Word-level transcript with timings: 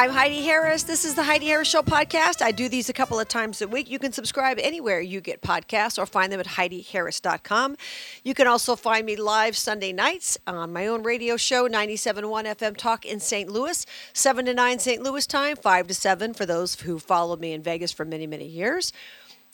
I'm 0.00 0.12
Heidi 0.12 0.40
Harris. 0.40 0.84
This 0.84 1.04
is 1.04 1.14
the 1.14 1.24
Heidi 1.24 1.48
Harris 1.48 1.68
Show 1.68 1.82
podcast. 1.82 2.40
I 2.40 2.52
do 2.52 2.70
these 2.70 2.88
a 2.88 2.92
couple 2.94 3.20
of 3.20 3.28
times 3.28 3.60
a 3.60 3.68
week. 3.68 3.90
You 3.90 3.98
can 3.98 4.12
subscribe 4.12 4.58
anywhere 4.58 5.02
you 5.02 5.20
get 5.20 5.42
podcasts 5.42 5.98
or 5.98 6.06
find 6.06 6.32
them 6.32 6.40
at 6.40 6.46
HeidiHarris.com. 6.46 7.76
You 8.24 8.32
can 8.32 8.46
also 8.46 8.76
find 8.76 9.04
me 9.04 9.16
live 9.16 9.58
Sunday 9.58 9.92
nights 9.92 10.38
on 10.46 10.72
my 10.72 10.86
own 10.86 11.02
radio 11.02 11.36
show, 11.36 11.68
97.1 11.68 12.22
FM 12.46 12.78
Talk 12.78 13.04
in 13.04 13.20
St. 13.20 13.50
Louis, 13.50 13.84
7 14.14 14.46
to 14.46 14.54
9 14.54 14.78
St. 14.78 15.02
Louis 15.02 15.26
time, 15.26 15.54
5 15.56 15.88
to 15.88 15.92
7 15.92 16.32
for 16.32 16.46
those 16.46 16.80
who 16.80 16.98
followed 16.98 17.38
me 17.38 17.52
in 17.52 17.62
Vegas 17.62 17.92
for 17.92 18.06
many, 18.06 18.26
many 18.26 18.46
years. 18.46 18.94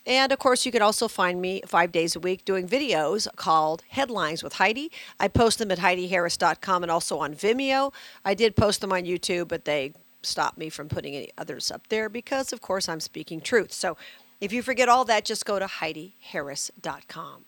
And 0.06 0.30
of 0.30 0.38
course, 0.38 0.64
you 0.64 0.70
can 0.70 0.80
also 0.80 1.08
find 1.08 1.40
me 1.40 1.60
five 1.66 1.90
days 1.90 2.14
a 2.14 2.20
week 2.20 2.44
doing 2.44 2.68
videos 2.68 3.26
called 3.34 3.82
Headlines 3.88 4.44
with 4.44 4.52
Heidi. 4.52 4.92
I 5.18 5.26
post 5.26 5.58
them 5.58 5.72
at 5.72 5.78
HeidiHarris.com 5.78 6.84
and 6.84 6.92
also 6.92 7.18
on 7.18 7.34
Vimeo. 7.34 7.92
I 8.24 8.34
did 8.34 8.54
post 8.54 8.80
them 8.80 8.92
on 8.92 9.02
YouTube, 9.02 9.48
but 9.48 9.64
they 9.64 9.92
stop 10.26 10.58
me 10.58 10.68
from 10.68 10.88
putting 10.88 11.14
any 11.14 11.30
others 11.38 11.70
up 11.70 11.86
there 11.88 12.08
because, 12.08 12.52
of 12.52 12.60
course, 12.60 12.88
I'm 12.88 13.00
speaking 13.00 13.40
truth. 13.40 13.72
So 13.72 13.96
if 14.40 14.52
you 14.52 14.62
forget 14.62 14.88
all 14.88 15.04
that, 15.06 15.24
just 15.24 15.46
go 15.46 15.58
to 15.58 15.66
HeidiHarris.com. 15.66 17.44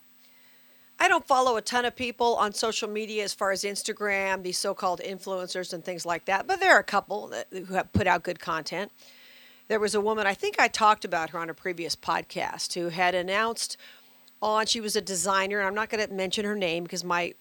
I 1.00 1.08
don't 1.08 1.26
follow 1.26 1.56
a 1.56 1.62
ton 1.62 1.84
of 1.84 1.94
people 1.94 2.34
on 2.36 2.52
social 2.52 2.88
media 2.88 3.22
as 3.22 3.32
far 3.32 3.52
as 3.52 3.62
Instagram, 3.62 4.42
these 4.42 4.58
so 4.58 4.74
called 4.74 5.00
influencers 5.00 5.72
and 5.72 5.84
things 5.84 6.04
like 6.04 6.24
that, 6.24 6.46
but 6.46 6.58
there 6.58 6.74
are 6.74 6.80
a 6.80 6.84
couple 6.84 7.28
that, 7.28 7.46
who 7.52 7.74
have 7.74 7.92
put 7.92 8.08
out 8.08 8.24
good 8.24 8.40
content. 8.40 8.90
There 9.68 9.78
was 9.78 9.94
a 9.94 10.00
woman, 10.00 10.26
I 10.26 10.34
think 10.34 10.58
I 10.58 10.66
talked 10.66 11.04
about 11.04 11.30
her 11.30 11.38
on 11.38 11.50
a 11.50 11.54
previous 11.54 11.94
podcast, 11.94 12.74
who 12.74 12.88
had 12.88 13.14
announced 13.14 13.76
on, 14.42 14.66
she 14.66 14.80
was 14.80 14.96
a 14.96 15.00
designer, 15.00 15.58
and 15.58 15.68
I'm 15.68 15.74
not 15.74 15.88
going 15.88 16.04
to 16.04 16.12
mention 16.12 16.44
her 16.44 16.56
name 16.56 16.82
because 16.82 17.04
my 17.04 17.34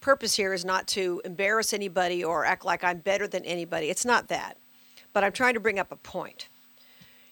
purpose 0.00 0.36
here 0.36 0.52
is 0.52 0.64
not 0.64 0.86
to 0.88 1.20
embarrass 1.24 1.72
anybody 1.72 2.24
or 2.24 2.44
act 2.44 2.64
like 2.64 2.84
I'm 2.84 2.98
better 2.98 3.26
than 3.26 3.44
anybody. 3.44 3.90
It's 3.90 4.04
not 4.04 4.28
that. 4.28 4.56
But 5.12 5.24
I'm 5.24 5.32
trying 5.32 5.54
to 5.54 5.60
bring 5.60 5.78
up 5.78 5.90
a 5.90 5.96
point. 5.96 6.48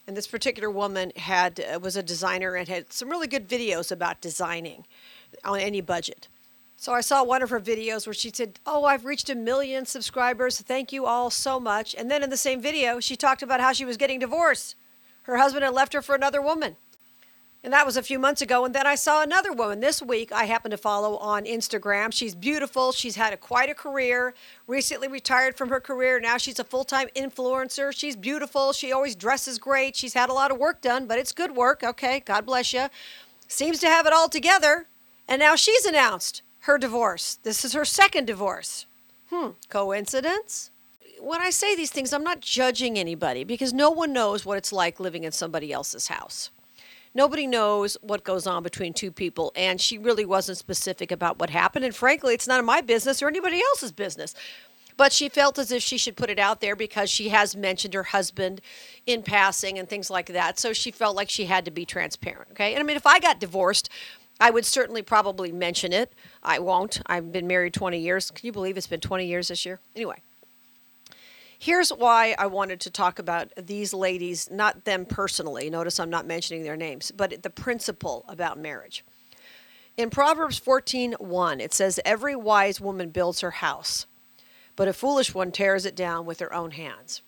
And 0.07 0.17
this 0.17 0.27
particular 0.27 0.71
woman 0.71 1.13
had 1.17 1.61
uh, 1.61 1.81
was 1.81 1.97
a 1.97 2.03
designer 2.03 2.55
and 2.55 2.69
had 2.69 2.93
some 2.93 3.09
really 3.09 3.27
good 3.27 3.49
videos 3.49 3.91
about 3.91 4.21
designing 4.21 4.87
on 5.45 5.59
any 5.59 5.81
budget. 5.81 6.29
So 6.77 6.93
I 6.93 7.01
saw 7.01 7.25
one 7.25 7.43
of 7.43 7.51
her 7.51 7.61
videos 7.61 8.07
where 8.07 8.15
she 8.15 8.31
said, 8.33 8.61
"Oh, 8.67 8.85
I've 8.85 9.05
reached 9.05 9.31
a 9.31 9.35
million 9.35 9.85
subscribers. 9.85 10.61
Thank 10.61 10.93
you 10.93 11.07
all 11.07 11.31
so 11.31 11.59
much." 11.59 11.95
And 11.95 12.11
then 12.11 12.23
in 12.23 12.31
the 12.31 12.37
same 12.37 12.61
video, 12.61 13.01
she 13.01 13.17
talked 13.17 13.43
about 13.43 13.61
how 13.61 13.73
she 13.73 13.85
was 13.85 13.97
getting 13.97 14.21
divorced. 14.21 14.77
Her 15.23 15.39
husband 15.39 15.65
had 15.65 15.75
left 15.75 15.93
her 15.93 16.03
for 16.03 16.15
another 16.15 16.41
woman. 16.41 16.77
And 17.65 17.73
that 17.73 17.85
was 17.85 17.97
a 17.97 18.03
few 18.03 18.19
months 18.19 18.43
ago. 18.43 18.65
And 18.65 18.75
then 18.75 18.87
I 18.87 18.95
saw 18.95 19.23
another 19.23 19.53
woman 19.53 19.81
this 19.81 20.01
week 20.01 20.31
I 20.31 20.45
happen 20.45 20.71
to 20.71 20.77
follow 20.77 21.17
on 21.17 21.45
Instagram. 21.45 22.13
She's 22.13 22.35
beautiful. 22.35 22.93
She's 22.93 23.17
had 23.17 23.33
a, 23.33 23.37
quite 23.37 23.69
a 23.69 23.75
career, 23.75 24.35
recently 24.69 25.09
retired 25.09 25.57
from 25.57 25.71
her 25.71 25.81
career. 25.81 26.21
Now 26.21 26.37
she's 26.37 26.61
a 26.61 26.65
full 26.65 26.85
time 26.85 27.09
influencer. 27.17 27.93
She's 27.93 28.15
beautiful. 28.15 28.73
She 28.73 28.93
always 28.93 29.17
dresses 29.17 29.59
great. 29.59 29.97
She's 29.97 30.15
had 30.15 30.29
a 30.29 30.33
lot 30.33 30.53
of 30.53 30.59
work 30.59 30.81
done, 30.81 31.07
but 31.07 31.19
it's 31.19 31.33
good 31.33 31.57
work. 31.57 31.83
Okay, 31.83 32.21
God 32.21 32.47
bless 32.47 32.73
you. 32.73 32.87
Seems 33.49 33.81
to 33.81 33.89
have 33.89 34.07
it 34.07 34.13
all 34.13 34.29
together. 34.29 34.87
And 35.27 35.41
now 35.41 35.57
she's 35.57 35.85
announced 35.85 36.43
her 36.61 36.79
divorce. 36.79 37.41
This 37.43 37.65
is 37.65 37.73
her 37.73 37.85
second 37.85 38.27
divorce. 38.27 38.87
Hmm, 39.31 39.51
coincidence? 39.69 40.71
When 41.19 41.41
I 41.41 41.51
say 41.51 41.75
these 41.75 41.91
things, 41.91 42.13
I'm 42.13 42.23
not 42.23 42.41
judging 42.41 42.97
anybody 42.99 43.43
because 43.43 43.73
no 43.73 43.91
one 43.91 44.13
knows 44.13 44.45
what 44.45 44.59
it's 44.59 44.73
like 44.73 45.01
living 45.01 45.25
in 45.25 45.33
somebody 45.33 45.73
else's 45.73 46.09
house 46.09 46.51
nobody 47.17 47.47
knows 47.47 47.97
what 48.03 48.23
goes 48.23 48.47
on 48.47 48.63
between 48.63 48.93
two 48.93 49.11
people. 49.11 49.53
And 49.57 49.81
she 49.81 49.99
really 49.99 50.25
wasn't 50.25 50.59
specific 50.59 51.11
about 51.11 51.39
what 51.39 51.51
happened. 51.51 51.85
And 51.85 51.95
frankly, 51.95 52.35
it's 52.35 52.47
none 52.47 52.61
of 52.61 52.67
my 52.67 52.81
business 52.83 53.23
or 53.23 53.29
anybody 53.29 53.61
else's 53.71 53.91
business. 53.91 54.35
But 54.97 55.13
she 55.13 55.29
felt 55.29 55.59
as 55.59 55.73
if 55.73 55.83
she 55.83 55.99
should 55.99 56.17
put 56.17 56.31
it 56.31 56.39
out 56.39 56.61
there 56.61 56.77
because 56.77 57.11
she 57.11 57.29
has 57.31 57.57
mentioned 57.57 57.95
her 57.95 58.05
husband 58.05 58.61
in 59.07 59.23
passing 59.23 59.79
and 59.79 59.89
things 59.89 60.11
like 60.11 60.27
that. 60.29 60.59
So 60.59 60.73
she 60.73 60.91
felt 60.91 61.17
like 61.17 61.29
she 61.29 61.47
had 61.47 61.65
to 61.65 61.71
be 61.71 61.85
transparent. 61.85 62.53
Okay. 62.53 62.73
And 62.73 62.81
I 62.81 62.83
mean, 62.83 62.97
if 62.97 63.07
I 63.07 63.19
got 63.19 63.41
divorced, 63.41 63.91
I 64.39 64.51
would 64.51 64.65
certainly 64.65 65.03
probably 65.03 65.53
mention 65.53 65.93
it. 65.93 66.13
I 66.43 66.59
won't. 66.59 67.01
I've 67.07 67.33
been 67.33 67.47
married 67.47 67.75
20 67.75 67.99
years. 67.99 68.31
Can 68.31 68.47
you 68.47 68.53
believe 68.53 68.77
it's 68.77 68.87
been 68.87 69.01
20 69.01 69.27
years 69.27 69.49
this 69.49 69.65
year? 69.67 69.81
Anyway, 69.95 70.23
Here's 71.59 71.91
why 71.91 72.35
I 72.39 72.47
wanted 72.47 72.81
to 72.81 72.91
talk 72.91 73.19
about 73.19 73.53
these 73.57 73.95
ladies, 73.95 74.51
not 74.51 74.85
them 74.85 75.07
personally. 75.07 75.71
Notice 75.71 75.99
I'm 75.99 76.11
not 76.11 76.27
mentioning 76.27 76.63
their 76.63 76.77
names, 76.77 77.11
but 77.11 77.43
the 77.43 77.51
principle 77.51 78.25
about 78.29 78.59
marriage. 78.59 79.05
In 79.97 80.11
Proverbs 80.11 80.59
14:1, 80.59 81.61
it 81.61 81.73
says, 81.73 81.99
"Every 82.05 82.37
wise 82.37 82.81
woman 82.81 83.09
builds 83.09 83.41
her 83.41 83.53
house, 83.53 84.07
but 84.77 84.89
a 84.89 84.93
foolish 84.93 85.35
one 85.35 85.51
tears 85.51 85.87
it 85.87 85.95
down 85.95 86.27
with 86.27 86.41
her 86.41 86.53
own 86.53 86.73
hands." 86.73 87.23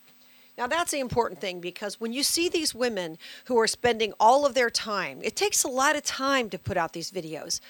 Now, 0.59 0.67
that's 0.67 0.91
the 0.91 0.99
important 0.99 1.41
thing 1.41 1.61
because 1.61 2.01
when 2.01 2.13
you 2.13 2.23
see 2.23 2.49
these 2.49 2.75
women 2.75 3.17
who 3.45 3.57
are 3.59 3.69
spending 3.69 4.13
all 4.19 4.45
of 4.45 4.55
their 4.55 4.71
time, 4.71 5.21
it 5.23 5.37
takes 5.37 5.63
a 5.63 5.69
lot 5.69 5.97
of 5.97 6.03
time 6.03 6.51
to 6.51 6.59
put 6.59 6.77
out 6.77 6.93
these 6.93 7.13
videos 7.13 7.61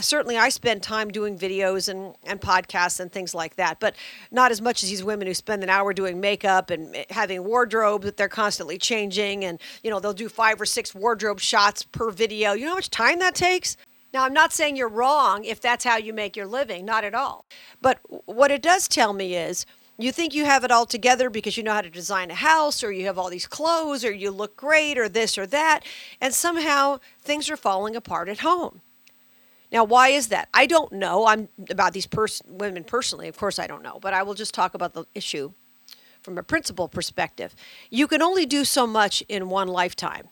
certainly 0.00 0.36
I 0.36 0.48
spend 0.48 0.82
time 0.82 1.10
doing 1.10 1.38
videos 1.38 1.88
and, 1.88 2.14
and 2.24 2.40
podcasts 2.40 3.00
and 3.00 3.10
things 3.10 3.34
like 3.34 3.56
that, 3.56 3.80
but 3.80 3.94
not 4.30 4.50
as 4.50 4.60
much 4.60 4.82
as 4.82 4.90
these 4.90 5.04
women 5.04 5.26
who 5.26 5.34
spend 5.34 5.62
an 5.62 5.70
hour 5.70 5.92
doing 5.92 6.20
makeup 6.20 6.70
and 6.70 6.94
eh, 6.94 7.04
having 7.10 7.44
wardrobe 7.44 8.02
that 8.02 8.16
they're 8.16 8.28
constantly 8.28 8.78
changing. 8.78 9.44
And, 9.44 9.60
you 9.82 9.90
know, 9.90 10.00
they'll 10.00 10.12
do 10.12 10.28
five 10.28 10.60
or 10.60 10.66
six 10.66 10.94
wardrobe 10.94 11.40
shots 11.40 11.84
per 11.84 12.10
video. 12.10 12.52
You 12.52 12.64
know 12.64 12.70
how 12.70 12.76
much 12.76 12.90
time 12.90 13.18
that 13.20 13.34
takes? 13.34 13.76
Now, 14.12 14.24
I'm 14.24 14.32
not 14.32 14.52
saying 14.52 14.76
you're 14.76 14.88
wrong 14.88 15.44
if 15.44 15.60
that's 15.60 15.84
how 15.84 15.96
you 15.96 16.12
make 16.12 16.36
your 16.36 16.46
living, 16.46 16.84
not 16.84 17.04
at 17.04 17.14
all. 17.14 17.46
But 17.80 17.98
what 18.26 18.50
it 18.50 18.62
does 18.62 18.86
tell 18.86 19.12
me 19.12 19.34
is 19.36 19.66
you 19.98 20.12
think 20.12 20.34
you 20.34 20.44
have 20.44 20.64
it 20.64 20.70
all 20.70 20.86
together 20.86 21.30
because 21.30 21.56
you 21.56 21.62
know 21.62 21.72
how 21.72 21.80
to 21.80 21.90
design 21.90 22.30
a 22.30 22.34
house 22.34 22.82
or 22.82 22.90
you 22.92 23.06
have 23.06 23.18
all 23.18 23.28
these 23.28 23.46
clothes 23.46 24.04
or 24.04 24.12
you 24.12 24.30
look 24.30 24.56
great 24.56 24.98
or 24.98 25.08
this 25.08 25.38
or 25.38 25.46
that, 25.46 25.80
and 26.20 26.34
somehow 26.34 26.98
things 27.22 27.48
are 27.48 27.56
falling 27.56 27.94
apart 27.94 28.28
at 28.28 28.40
home. 28.40 28.80
Now, 29.74 29.82
why 29.82 30.10
is 30.10 30.28
that? 30.28 30.48
I 30.54 30.66
don't 30.66 30.92
know. 30.92 31.26
I'm 31.26 31.48
about 31.68 31.94
these 31.94 32.06
pers- 32.06 32.40
women 32.46 32.84
personally. 32.84 33.26
Of 33.26 33.36
course, 33.36 33.58
I 33.58 33.66
don't 33.66 33.82
know, 33.82 33.98
but 34.00 34.14
I 34.14 34.22
will 34.22 34.34
just 34.34 34.54
talk 34.54 34.72
about 34.74 34.94
the 34.94 35.04
issue 35.16 35.52
from 36.22 36.38
a 36.38 36.44
principle 36.44 36.86
perspective. 36.86 37.56
You 37.90 38.06
can 38.06 38.22
only 38.22 38.46
do 38.46 38.64
so 38.64 38.86
much 38.86 39.20
in 39.22 39.48
one 39.48 39.66
lifetime. 39.66 40.28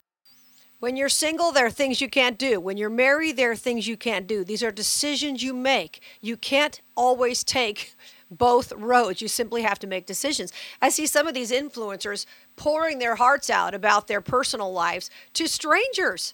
When 0.79 0.97
you're 0.97 1.09
single, 1.09 1.51
there 1.51 1.67
are 1.67 1.71
things 1.71 2.01
you 2.01 2.09
can't 2.09 2.39
do. 2.39 2.61
When 2.61 2.77
you're 2.77 2.89
married, 2.89 3.37
there 3.37 3.51
are 3.51 3.57
things 3.57 3.89
you 3.89 3.97
can't 3.97 4.29
do. 4.29 4.45
These 4.45 4.63
are 4.63 4.71
decisions 4.71 5.43
you 5.43 5.55
make. 5.55 6.03
You 6.21 6.37
can't 6.37 6.81
always 6.97 7.43
take 7.43 7.97
both 8.31 8.73
roads. 8.73 9.21
You 9.21 9.27
simply 9.27 9.63
have 9.63 9.81
to 9.81 9.89
make 9.89 10.07
decisions. 10.07 10.53
I 10.81 10.89
see 10.89 11.07
some 11.07 11.27
of 11.27 11.35
these 11.35 11.51
influencers 11.51 12.27
pouring 12.55 13.01
their 13.01 13.17
hearts 13.17 13.51
out 13.51 13.75
about 13.75 14.07
their 14.07 14.21
personal 14.21 14.73
lives 14.73 15.11
to 15.35 15.49
strangers. 15.49 16.33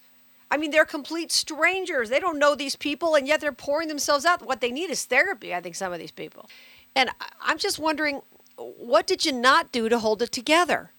I 0.51 0.57
mean, 0.57 0.71
they're 0.71 0.85
complete 0.85 1.31
strangers. 1.31 2.09
They 2.09 2.19
don't 2.19 2.39
know 2.39 2.55
these 2.55 2.75
people, 2.75 3.15
and 3.15 3.27
yet 3.27 3.39
they're 3.39 3.51
pouring 3.51 3.87
themselves 3.87 4.25
out. 4.25 4.45
What 4.45 4.61
they 4.61 4.71
need 4.71 4.89
is 4.89 5.05
therapy, 5.05 5.53
I 5.53 5.61
think, 5.61 5.75
some 5.75 5.93
of 5.93 5.99
these 5.99 6.11
people. 6.11 6.49
And 6.95 7.11
I'm 7.41 7.57
just 7.57 7.77
wondering, 7.77 8.21
what 8.57 9.05
did 9.05 9.25
you 9.25 9.31
not 9.31 9.71
do 9.71 9.89
to 9.89 9.99
hold 9.99 10.21
it 10.21 10.31
together? 10.31 10.91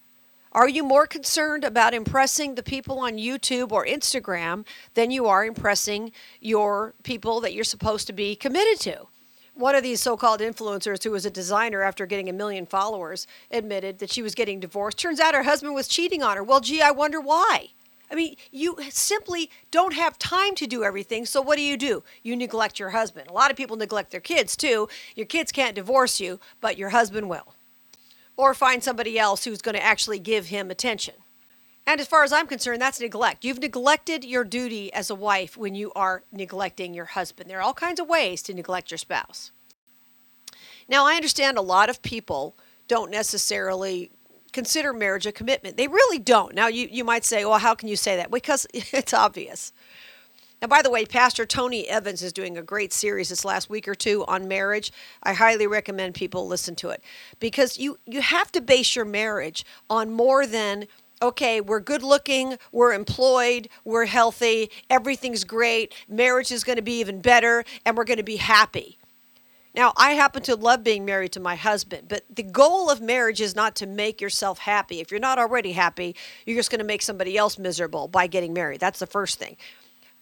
Are 0.53 0.67
you 0.67 0.83
more 0.83 1.07
concerned 1.07 1.63
about 1.63 1.93
impressing 1.93 2.55
the 2.55 2.63
people 2.63 2.99
on 2.99 3.13
YouTube 3.13 3.71
or 3.71 3.85
Instagram 3.85 4.65
than 4.95 5.09
you 5.09 5.25
are 5.27 5.45
impressing 5.45 6.11
your 6.41 6.93
people 7.03 7.39
that 7.41 7.53
you're 7.53 7.63
supposed 7.63 8.07
to 8.07 8.13
be 8.13 8.35
committed 8.35 8.79
to? 8.81 9.07
One 9.53 9.75
of 9.75 9.83
these 9.83 10.01
so 10.01 10.17
called 10.17 10.39
influencers, 10.39 11.03
who 11.03 11.11
was 11.11 11.25
a 11.25 11.29
designer 11.29 11.81
after 11.83 12.05
getting 12.05 12.29
a 12.29 12.33
million 12.33 12.65
followers, 12.65 13.27
admitted 13.49 13.99
that 13.99 14.11
she 14.11 14.21
was 14.21 14.33
getting 14.33 14.59
divorced. 14.59 14.97
Turns 14.97 15.19
out 15.19 15.35
her 15.35 15.43
husband 15.43 15.73
was 15.73 15.87
cheating 15.87 16.23
on 16.23 16.37
her. 16.37 16.43
Well, 16.43 16.61
gee, 16.61 16.81
I 16.81 16.91
wonder 16.91 17.19
why. 17.21 17.69
I 18.11 18.15
mean, 18.15 18.35
you 18.51 18.77
simply 18.89 19.49
don't 19.71 19.93
have 19.93 20.19
time 20.19 20.53
to 20.55 20.67
do 20.67 20.83
everything. 20.83 21.25
So 21.25 21.41
what 21.41 21.55
do 21.55 21.61
you 21.63 21.77
do? 21.77 22.03
You 22.23 22.35
neglect 22.35 22.77
your 22.77 22.89
husband. 22.89 23.29
A 23.29 23.33
lot 23.33 23.51
of 23.51 23.57
people 23.57 23.77
neglect 23.77 24.11
their 24.11 24.19
kids 24.19 24.57
too. 24.57 24.89
Your 25.15 25.25
kids 25.25 25.51
can't 25.51 25.75
divorce 25.75 26.19
you, 26.19 26.39
but 26.59 26.77
your 26.77 26.89
husband 26.89 27.29
will. 27.29 27.55
Or 28.35 28.53
find 28.53 28.83
somebody 28.83 29.17
else 29.17 29.45
who's 29.45 29.61
going 29.61 29.75
to 29.75 29.83
actually 29.83 30.19
give 30.19 30.47
him 30.47 30.69
attention. 30.69 31.15
And 31.87 31.99
as 31.99 32.07
far 32.07 32.23
as 32.23 32.33
I'm 32.33 32.47
concerned, 32.47 32.81
that's 32.81 32.99
neglect. 32.99 33.43
You've 33.43 33.59
neglected 33.59 34.23
your 34.23 34.43
duty 34.43 34.93
as 34.93 35.09
a 35.09 35.15
wife 35.15 35.57
when 35.57 35.73
you 35.73 35.91
are 35.93 36.23
neglecting 36.31 36.93
your 36.93 37.05
husband. 37.05 37.49
There 37.49 37.59
are 37.59 37.63
all 37.63 37.73
kinds 37.73 37.99
of 37.99 38.07
ways 38.07 38.41
to 38.43 38.53
neglect 38.53 38.91
your 38.91 38.97
spouse. 38.97 39.51
Now, 40.87 41.05
I 41.05 41.15
understand 41.15 41.57
a 41.57 41.61
lot 41.61 41.89
of 41.89 42.01
people 42.01 42.55
don't 42.87 43.09
necessarily 43.09 44.11
consider 44.51 44.93
marriage 44.93 45.25
a 45.25 45.31
commitment. 45.31 45.77
They 45.77 45.87
really 45.87 46.19
don't. 46.19 46.53
Now, 46.53 46.67
you, 46.67 46.87
you 46.91 47.03
might 47.03 47.25
say, 47.25 47.45
well, 47.45 47.59
how 47.59 47.75
can 47.75 47.87
you 47.87 47.95
say 47.95 48.15
that? 48.15 48.31
Because 48.31 48.67
it's 48.73 49.13
obvious. 49.13 49.71
Now, 50.61 50.67
by 50.67 50.83
the 50.83 50.91
way, 50.91 51.05
Pastor 51.05 51.45
Tony 51.45 51.87
Evans 51.87 52.21
is 52.21 52.31
doing 52.31 52.55
a 52.55 52.61
great 52.61 52.93
series 52.93 53.29
this 53.29 53.43
last 53.43 53.67
week 53.67 53.87
or 53.87 53.95
two 53.95 54.23
on 54.27 54.47
marriage. 54.47 54.91
I 55.23 55.33
highly 55.33 55.65
recommend 55.65 56.13
people 56.13 56.47
listen 56.47 56.75
to 56.75 56.89
it 56.89 57.01
because 57.39 57.79
you, 57.79 57.97
you 58.05 58.21
have 58.21 58.51
to 58.51 58.61
base 58.61 58.95
your 58.95 59.05
marriage 59.05 59.65
on 59.89 60.11
more 60.11 60.45
than, 60.45 60.85
okay, 61.19 61.61
we're 61.61 61.79
good 61.79 62.03
looking, 62.03 62.59
we're 62.71 62.93
employed, 62.93 63.69
we're 63.85 64.05
healthy, 64.05 64.69
everything's 64.87 65.43
great, 65.43 65.95
marriage 66.07 66.51
is 66.51 66.63
going 66.63 66.75
to 66.75 66.83
be 66.83 66.99
even 66.99 67.21
better, 67.21 67.63
and 67.83 67.97
we're 67.97 68.03
going 68.03 68.17
to 68.17 68.23
be 68.23 68.37
happy. 68.37 68.99
Now, 69.73 69.93
I 69.95 70.13
happen 70.13 70.43
to 70.43 70.55
love 70.55 70.83
being 70.83 71.05
married 71.05 71.31
to 71.33 71.39
my 71.39 71.55
husband, 71.55 72.07
but 72.09 72.23
the 72.29 72.43
goal 72.43 72.89
of 72.89 72.99
marriage 72.99 73.39
is 73.39 73.55
not 73.55 73.75
to 73.77 73.87
make 73.87 74.19
yourself 74.19 74.59
happy. 74.59 74.99
If 74.99 75.11
you're 75.11 75.19
not 75.19 75.39
already 75.39 75.71
happy, 75.71 76.15
you're 76.45 76.57
just 76.57 76.71
going 76.71 76.79
to 76.79 76.85
make 76.85 77.01
somebody 77.01 77.37
else 77.37 77.57
miserable 77.57 78.09
by 78.09 78.27
getting 78.27 78.53
married. 78.53 78.81
That's 78.81 78.99
the 78.99 79.07
first 79.07 79.39
thing. 79.39 79.55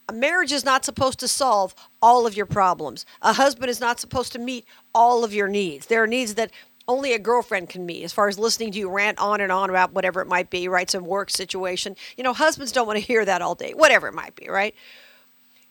A 0.08 0.12
marriage 0.12 0.52
is 0.52 0.64
not 0.64 0.84
supposed 0.84 1.18
to 1.20 1.28
solve 1.28 1.74
all 2.00 2.26
of 2.26 2.36
your 2.36 2.46
problems. 2.46 3.06
A 3.22 3.32
husband 3.32 3.70
is 3.70 3.80
not 3.80 3.98
supposed 3.98 4.32
to 4.32 4.38
meet 4.38 4.66
all 4.94 5.24
of 5.24 5.34
your 5.34 5.48
needs. 5.48 5.86
There 5.86 6.02
are 6.02 6.06
needs 6.06 6.34
that 6.34 6.52
only 6.88 7.12
a 7.12 7.18
girlfriend 7.18 7.68
can 7.68 7.86
meet 7.86 8.02
as 8.02 8.12
far 8.12 8.28
as 8.28 8.38
listening 8.38 8.72
to 8.72 8.78
you 8.78 8.90
rant 8.90 9.18
on 9.18 9.40
and 9.40 9.52
on 9.52 9.70
about 9.70 9.92
whatever 9.92 10.20
it 10.20 10.26
might 10.26 10.50
be, 10.50 10.68
right? 10.68 10.90
Some 10.90 11.04
work 11.04 11.30
situation. 11.30 11.94
You 12.16 12.24
know, 12.24 12.32
husbands 12.32 12.72
don't 12.72 12.86
want 12.86 12.98
to 12.98 13.04
hear 13.04 13.24
that 13.24 13.42
all 13.42 13.54
day, 13.54 13.72
whatever 13.72 14.08
it 14.08 14.14
might 14.14 14.34
be, 14.34 14.48
right? 14.48 14.74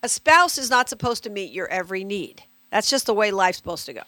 A 0.01 0.07
spouse 0.07 0.57
is 0.57 0.69
not 0.69 0.87
supposed 0.87 1.23
to 1.23 1.29
meet 1.29 1.51
your 1.51 1.67
every 1.67 2.05
need. 2.05 2.43
That's 2.71 2.89
just 2.89 3.05
the 3.05 3.13
way 3.13 3.31
life's 3.31 3.57
supposed 3.57 3.85
to 3.87 3.93
go. 3.93 4.03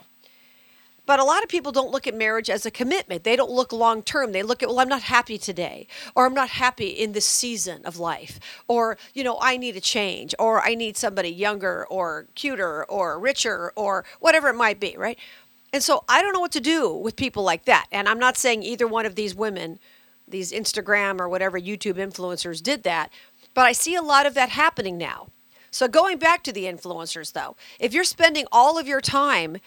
But 1.07 1.19
a 1.19 1.23
lot 1.23 1.43
of 1.43 1.49
people 1.49 1.71
don't 1.71 1.91
look 1.91 2.07
at 2.07 2.15
marriage 2.15 2.49
as 2.49 2.65
a 2.65 2.71
commitment. 2.71 3.23
They 3.23 3.35
don't 3.35 3.49
look 3.49 3.73
long 3.73 4.03
term. 4.03 4.31
They 4.31 4.43
look 4.43 4.61
at, 4.61 4.69
well, 4.69 4.79
I'm 4.79 4.87
not 4.87 5.01
happy 5.01 5.37
today, 5.37 5.87
or 6.15 6.25
I'm 6.25 6.33
not 6.33 6.49
happy 6.49 6.87
in 6.87 7.13
this 7.13 7.25
season 7.25 7.83
of 7.85 7.97
life, 7.97 8.39
or, 8.67 8.97
you 9.13 9.23
know, 9.23 9.37
I 9.41 9.57
need 9.57 9.75
a 9.75 9.81
change, 9.81 10.35
or 10.37 10.61
I 10.61 10.75
need 10.75 10.95
somebody 10.95 11.29
younger, 11.29 11.85
or 11.89 12.27
cuter, 12.35 12.85
or 12.85 13.19
richer, 13.19 13.73
or 13.75 14.05
whatever 14.19 14.49
it 14.49 14.55
might 14.55 14.79
be, 14.79 14.95
right? 14.95 15.17
And 15.73 15.81
so 15.81 16.03
I 16.07 16.21
don't 16.21 16.33
know 16.33 16.39
what 16.39 16.51
to 16.51 16.61
do 16.61 16.93
with 16.93 17.15
people 17.15 17.43
like 17.43 17.65
that. 17.65 17.87
And 17.91 18.07
I'm 18.07 18.19
not 18.19 18.37
saying 18.37 18.61
either 18.63 18.87
one 18.87 19.05
of 19.05 19.15
these 19.15 19.33
women, 19.33 19.79
these 20.27 20.51
Instagram 20.51 21.19
or 21.19 21.27
whatever 21.27 21.59
YouTube 21.59 21.95
influencers 21.95 22.61
did 22.61 22.83
that, 22.83 23.11
but 23.53 23.65
I 23.65 23.71
see 23.71 23.95
a 23.95 24.01
lot 24.01 24.25
of 24.25 24.33
that 24.35 24.49
happening 24.49 24.97
now. 24.97 25.27
So 25.71 25.87
going 25.87 26.17
back 26.17 26.43
to 26.43 26.51
the 26.51 26.65
influencers 26.65 27.31
though, 27.31 27.55
if 27.79 27.93
you're 27.93 28.03
spending 28.03 28.45
all 28.51 28.77
of 28.77 28.87
your 28.87 29.01
time 29.01 29.57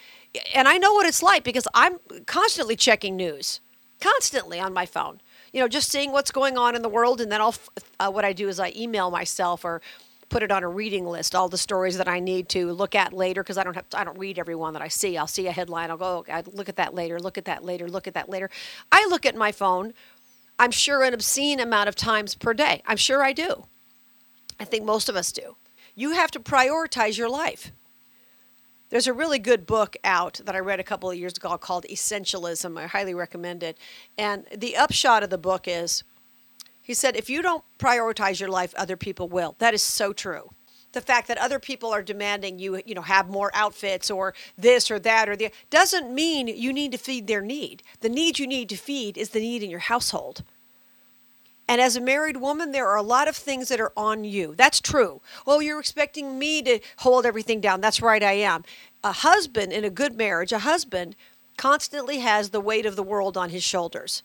and 0.53 0.67
I 0.67 0.77
know 0.77 0.93
what 0.93 1.07
it's 1.07 1.23
like 1.23 1.43
because 1.43 1.67
I'm 1.73 1.97
constantly 2.27 2.75
checking 2.75 3.15
news, 3.15 3.59
constantly 3.99 4.59
on 4.59 4.71
my 4.71 4.85
phone. 4.85 5.19
You 5.51 5.61
know, 5.61 5.67
just 5.67 5.89
seeing 5.89 6.11
what's 6.11 6.31
going 6.31 6.57
on 6.57 6.75
in 6.75 6.83
the 6.83 6.89
world 6.89 7.21
and 7.21 7.31
then 7.31 7.41
I'll 7.41 7.55
uh, 7.99 8.11
what 8.11 8.23
I 8.23 8.33
do 8.33 8.49
is 8.49 8.59
I 8.59 8.71
email 8.75 9.09
myself 9.09 9.65
or 9.65 9.81
put 10.29 10.43
it 10.43 10.51
on 10.51 10.63
a 10.63 10.67
reading 10.67 11.05
list 11.05 11.33
all 11.33 11.49
the 11.49 11.57
stories 11.57 11.97
that 11.97 12.07
I 12.07 12.19
need 12.19 12.49
to 12.49 12.71
look 12.71 12.93
at 12.93 13.13
later 13.13 13.41
because 13.41 13.57
I 13.57 13.63
don't 13.63 13.75
have 13.75 13.89
to, 13.91 13.99
I 13.99 14.03
don't 14.03 14.17
read 14.19 14.37
every 14.37 14.55
one 14.55 14.73
that 14.73 14.81
I 14.81 14.89
see. 14.89 15.17
I'll 15.17 15.27
see 15.27 15.47
a 15.47 15.51
headline, 15.51 15.89
I'll 15.89 15.97
go 15.97 16.25
I 16.31 16.43
look 16.45 16.69
at 16.69 16.75
that 16.75 16.93
later, 16.93 17.19
look 17.19 17.37
at 17.37 17.45
that 17.45 17.63
later, 17.63 17.87
look 17.89 18.05
at 18.07 18.13
that 18.13 18.29
later. 18.29 18.49
I 18.91 19.07
look 19.09 19.25
at 19.25 19.35
my 19.35 19.51
phone 19.51 19.93
I'm 20.59 20.71
sure 20.71 21.03
an 21.03 21.13
obscene 21.13 21.59
amount 21.59 21.89
of 21.89 21.95
times 21.95 22.35
per 22.35 22.53
day. 22.53 22.81
I'm 22.85 22.97
sure 22.97 23.23
I 23.23 23.33
do. 23.33 23.65
I 24.59 24.63
think 24.63 24.85
most 24.85 25.09
of 25.09 25.15
us 25.15 25.31
do 25.31 25.55
you 25.95 26.11
have 26.11 26.31
to 26.31 26.39
prioritize 26.39 27.17
your 27.17 27.29
life. 27.29 27.71
There's 28.89 29.07
a 29.07 29.13
really 29.13 29.39
good 29.39 29.65
book 29.65 29.97
out 30.03 30.41
that 30.45 30.55
I 30.55 30.59
read 30.59 30.79
a 30.79 30.83
couple 30.83 31.09
of 31.09 31.17
years 31.17 31.33
ago 31.33 31.57
called 31.57 31.85
Essentialism. 31.89 32.77
I 32.77 32.85
highly 32.85 33.13
recommend 33.13 33.63
it. 33.63 33.77
And 34.17 34.45
the 34.55 34.77
upshot 34.77 35.23
of 35.23 35.29
the 35.29 35.37
book 35.37 35.67
is 35.67 36.03
he 36.81 36.93
said, 36.93 37.15
if 37.15 37.29
you 37.29 37.41
don't 37.41 37.63
prioritize 37.79 38.39
your 38.39 38.49
life, 38.49 38.75
other 38.75 38.95
people 38.95 39.27
will. 39.27 39.55
That 39.57 39.73
is 39.73 39.81
so 39.81 40.13
true. 40.13 40.51
The 40.91 41.01
fact 41.01 41.27
that 41.27 41.39
other 41.39 41.59
people 41.59 41.91
are 41.91 42.03
demanding 42.03 42.59
you, 42.59 42.79
you 42.85 42.93
know, 42.93 43.01
have 43.01 43.27
more 43.27 43.49
outfits 43.53 44.11
or 44.11 44.35
this 44.57 44.91
or 44.91 44.99
that 44.99 45.27
or 45.27 45.35
the 45.35 45.51
doesn't 45.69 46.13
mean 46.13 46.47
you 46.47 46.71
need 46.71 46.91
to 46.91 46.97
feed 46.97 47.25
their 47.27 47.41
need. 47.41 47.81
The 48.01 48.07
need 48.07 48.37
you 48.37 48.45
need 48.47 48.69
to 48.69 48.77
feed 48.77 49.17
is 49.17 49.29
the 49.29 49.39
need 49.39 49.63
in 49.63 49.69
your 49.69 49.79
household. 49.79 50.43
And 51.67 51.81
as 51.81 51.95
a 51.95 52.01
married 52.01 52.37
woman, 52.37 52.71
there 52.71 52.87
are 52.87 52.95
a 52.95 53.01
lot 53.01 53.27
of 53.27 53.35
things 53.35 53.69
that 53.69 53.79
are 53.79 53.91
on 53.97 54.23
you. 54.23 54.53
That's 54.55 54.79
true. 54.79 55.21
Well, 55.45 55.61
you're 55.61 55.79
expecting 55.79 56.37
me 56.37 56.61
to 56.61 56.79
hold 56.97 57.25
everything 57.25 57.59
down. 57.59 57.81
That's 57.81 58.01
right, 58.01 58.21
I 58.21 58.33
am. 58.33 58.63
A 59.03 59.11
husband 59.11 59.73
in 59.73 59.83
a 59.83 59.89
good 59.89 60.15
marriage, 60.15 60.51
a 60.51 60.59
husband 60.59 61.15
constantly 61.57 62.19
has 62.19 62.49
the 62.49 62.61
weight 62.61 62.85
of 62.85 62.95
the 62.95 63.03
world 63.03 63.35
on 63.35 63.49
his 63.49 63.63
shoulders. 63.63 64.21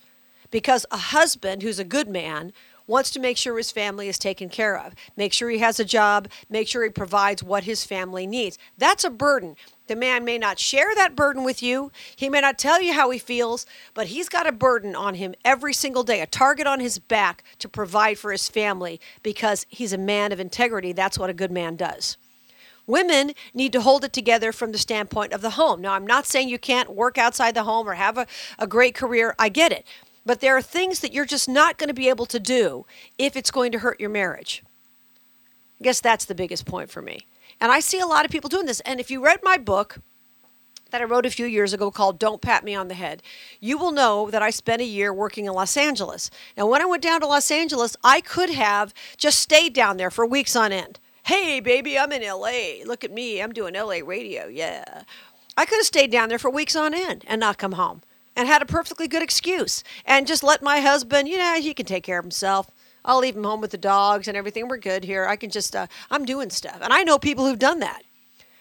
Because 0.51 0.85
a 0.91 0.97
husband 0.97 1.63
who's 1.63 1.79
a 1.79 1.85
good 1.85 2.09
man 2.09 2.53
wants 2.91 3.11
to 3.13 3.21
make 3.21 3.37
sure 3.37 3.57
his 3.57 3.71
family 3.71 4.09
is 4.09 4.19
taken 4.19 4.49
care 4.49 4.77
of, 4.77 4.95
make 5.17 5.33
sure 5.33 5.49
he 5.49 5.59
has 5.59 5.79
a 5.79 5.85
job, 5.85 6.29
make 6.51 6.67
sure 6.67 6.83
he 6.83 6.91
provides 6.91 7.41
what 7.41 7.63
his 7.63 7.85
family 7.85 8.27
needs. 8.27 8.59
That's 8.77 9.05
a 9.05 9.11
burden. 9.11 9.55
The 9.87 9.95
man 9.95 10.25
may 10.25 10.39
not 10.39 10.59
share 10.59 10.93
that 10.97 11.15
burden 11.15 11.45
with 11.45 11.63
you. 11.63 11.93
He 12.17 12.29
may 12.29 12.41
not 12.41 12.59
tell 12.59 12.83
you 12.83 12.93
how 12.93 13.11
he 13.11 13.19
feels, 13.19 13.65
but 13.95 14.09
he's 14.09 14.29
got 14.29 14.49
a 14.49 14.53
burden 14.53 14.97
on 14.97 15.15
him 15.15 15.37
every 15.45 15.73
single 15.73 16.03
day, 16.03 16.21
a 16.21 16.27
target 16.27 16.67
on 16.67 16.81
his 16.81 16.99
back 16.99 17.45
to 17.61 17.69
provide 17.69 18.19
for 18.19 18.33
his 18.33 18.49
family 18.49 19.01
because 19.23 19.67
he's 19.69 19.93
a 19.93 19.99
man 19.99 20.33
of 20.33 20.41
integrity. 20.41 20.93
That's 20.93 21.19
what 21.19 21.31
a 21.31 21.35
good 21.35 21.53
man 21.53 21.77
does. 21.77 22.17
Women 22.89 23.35
need 23.55 23.73
to 23.73 23.83
hold 23.83 24.03
it 24.03 24.13
together 24.13 24.51
from 24.51 24.73
the 24.73 24.79
standpoint 24.79 25.33
of 25.33 25.43
the 25.43 25.51
home. 25.51 25.81
Now, 25.81 25.93
I'm 25.93 26.07
not 26.07 26.27
saying 26.27 26.49
you 26.49 26.59
can't 26.59 26.91
work 26.91 27.19
outside 27.19 27.55
the 27.55 27.63
home 27.63 27.89
or 27.89 27.95
have 27.95 28.19
a, 28.19 28.27
a 28.59 28.67
great 28.67 28.97
career. 28.97 29.37
I 29.39 29.49
get 29.49 29.71
it. 29.71 29.87
But 30.25 30.41
there 30.41 30.57
are 30.57 30.63
things 30.63 31.01
that 31.01 31.13
you're 31.13 31.25
just 31.25 31.49
not 31.49 31.79
going 31.79 31.89
to 31.89 31.95
be 31.95 32.09
able 32.09 32.27
to 32.27 32.39
do 32.39 32.87
if 33.19 33.37
it's 33.37 33.51
going 33.51 33.73
to 33.73 33.79
hurt 33.79 34.01
your 34.01 34.11
marriage. 34.11 34.63
I 35.81 35.85
guess 35.85 36.01
that's 36.01 36.27
the 36.27 36.35
biggest 36.35 36.67
point 36.67 36.91
for 36.91 37.01
me. 37.01 37.21
And 37.61 37.73
I 37.73 37.81
see 37.81 38.01
a 38.01 38.07
lot 38.07 38.25
of 38.25 38.31
people 38.31 38.49
doing 38.49 38.67
this. 38.67 38.81
And 38.81 39.01
if 39.01 39.11
you 39.11 39.25
read 39.25 39.41
my 39.43 39.57
book, 39.57 39.99
that 40.91 41.01
I 41.01 41.05
wrote 41.05 41.27
a 41.27 41.31
few 41.31 41.47
years 41.47 41.73
ago 41.73 41.91
called 41.91 42.19
Don't 42.19 42.43
Pat 42.43 42.65
Me 42.65 42.75
on 42.75 42.89
the 42.89 42.95
Head, 42.95 43.23
you 43.61 43.79
will 43.79 43.93
know 43.93 44.31
that 44.31 44.43
I 44.43 44.51
spent 44.51 44.83
a 44.83 44.87
year 44.87 45.13
working 45.13 45.47
in 45.47 45.53
Los 45.53 45.77
Angeles. 45.77 46.31
Now, 46.57 46.67
when 46.67 46.83
I 46.83 46.87
went 46.87 47.03
down 47.03 47.21
to 47.21 47.27
Los 47.27 47.51
Angeles, 47.51 47.97
I 48.03 48.21
could 48.21 48.51
have 48.51 48.93
just 49.17 49.41
stayed 49.41 49.73
down 49.73 49.97
there 49.97 50.11
for 50.11 50.27
weeks 50.27 50.57
on 50.57 50.73
end. 50.73 50.99
Hey, 51.25 51.61
baby, 51.61 51.99
I'm 51.99 52.13
in 52.13 52.23
LA. 52.23 52.85
Look 52.85 53.05
at 53.05 53.13
me. 53.13 53.41
I'm 53.41 53.53
doing 53.53 53.75
LA 53.75 54.01
radio. 54.05 54.49
Yeah. 54.49 55.03
I 55.57 55.65
could 55.65 55.79
have 55.79 55.87
stayed 55.87 56.11
down 56.11 56.29
there 56.29 56.39
for 56.39 56.51
weeks 56.51 56.75
on 56.75 56.95
end 56.95 57.25
and 57.29 57.41
not 57.41 57.59
come 57.59 57.73
home 57.73 58.03
and 58.37 58.49
had 58.49 58.63
a 58.63 58.67
perfectly 58.67 59.09
good 59.09 59.23
excuse 59.23 59.83
and 60.05 60.27
just 60.27 60.43
let 60.43 60.63
my 60.63 60.81
husband, 60.81 61.29
you 61.29 61.39
know, 61.39 61.61
he 61.61 61.75
can 61.75 61.87
take 61.87 62.05
care 62.05 62.19
of 62.19 62.25
himself. 62.25 62.71
I'll 63.05 63.19
leave 63.21 63.37
him 63.37 63.45
home 63.45 63.61
with 63.61 63.71
the 63.71 63.79
dogs 63.79 64.29
and 64.29 64.37
everything. 64.37 64.69
We're 64.69 64.77
good 64.77 65.05
here. 65.05 65.27
I 65.27 65.37
can 65.37 65.51
just, 65.51 65.75
uh, 65.75 65.87
I'm 66.11 66.25
doing 66.25 66.51
stuff. 66.51 66.79
And 66.83 66.93
I 66.93 67.03
know 67.03 67.19
people 67.19 67.47
who've 67.47 67.59
done 67.59 67.81
that. 67.81 68.03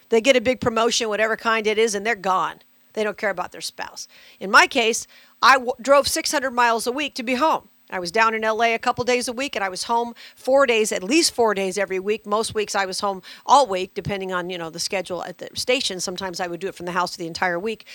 They 0.08 0.20
get 0.20 0.36
a 0.36 0.40
big 0.40 0.60
promotion, 0.60 1.08
whatever 1.08 1.36
kind 1.36 1.66
it 1.66 1.78
is, 1.78 1.94
and 1.94 2.04
they're 2.04 2.16
gone. 2.16 2.60
They 2.94 3.04
don't 3.04 3.16
care 3.16 3.30
about 3.30 3.52
their 3.52 3.60
spouse. 3.60 4.08
In 4.40 4.50
my 4.50 4.66
case, 4.66 5.06
I 5.40 5.54
w- 5.54 5.72
drove 5.80 6.08
600 6.08 6.50
miles 6.50 6.86
a 6.86 6.92
week 6.92 7.14
to 7.14 7.22
be 7.22 7.34
home. 7.34 7.68
I 7.92 7.98
was 7.98 8.12
down 8.12 8.34
in 8.34 8.42
LA 8.42 8.74
a 8.74 8.78
couple 8.78 9.04
days 9.04 9.26
a 9.26 9.32
week 9.32 9.56
and 9.56 9.64
I 9.64 9.68
was 9.68 9.84
home 9.84 10.14
4 10.36 10.66
days 10.66 10.92
at 10.92 11.02
least 11.02 11.34
4 11.34 11.54
days 11.54 11.76
every 11.76 11.98
week. 11.98 12.24
Most 12.24 12.54
weeks 12.54 12.74
I 12.74 12.86
was 12.86 13.00
home 13.00 13.22
all 13.44 13.66
week 13.66 13.94
depending 13.94 14.32
on, 14.32 14.48
you 14.48 14.58
know, 14.58 14.70
the 14.70 14.78
schedule 14.78 15.24
at 15.24 15.38
the 15.38 15.48
station. 15.54 16.00
Sometimes 16.00 16.40
I 16.40 16.46
would 16.46 16.60
do 16.60 16.68
it 16.68 16.74
from 16.74 16.86
the 16.86 16.92
house 16.92 17.12
for 17.12 17.18
the 17.18 17.26
entire 17.26 17.58
week. 17.58 17.86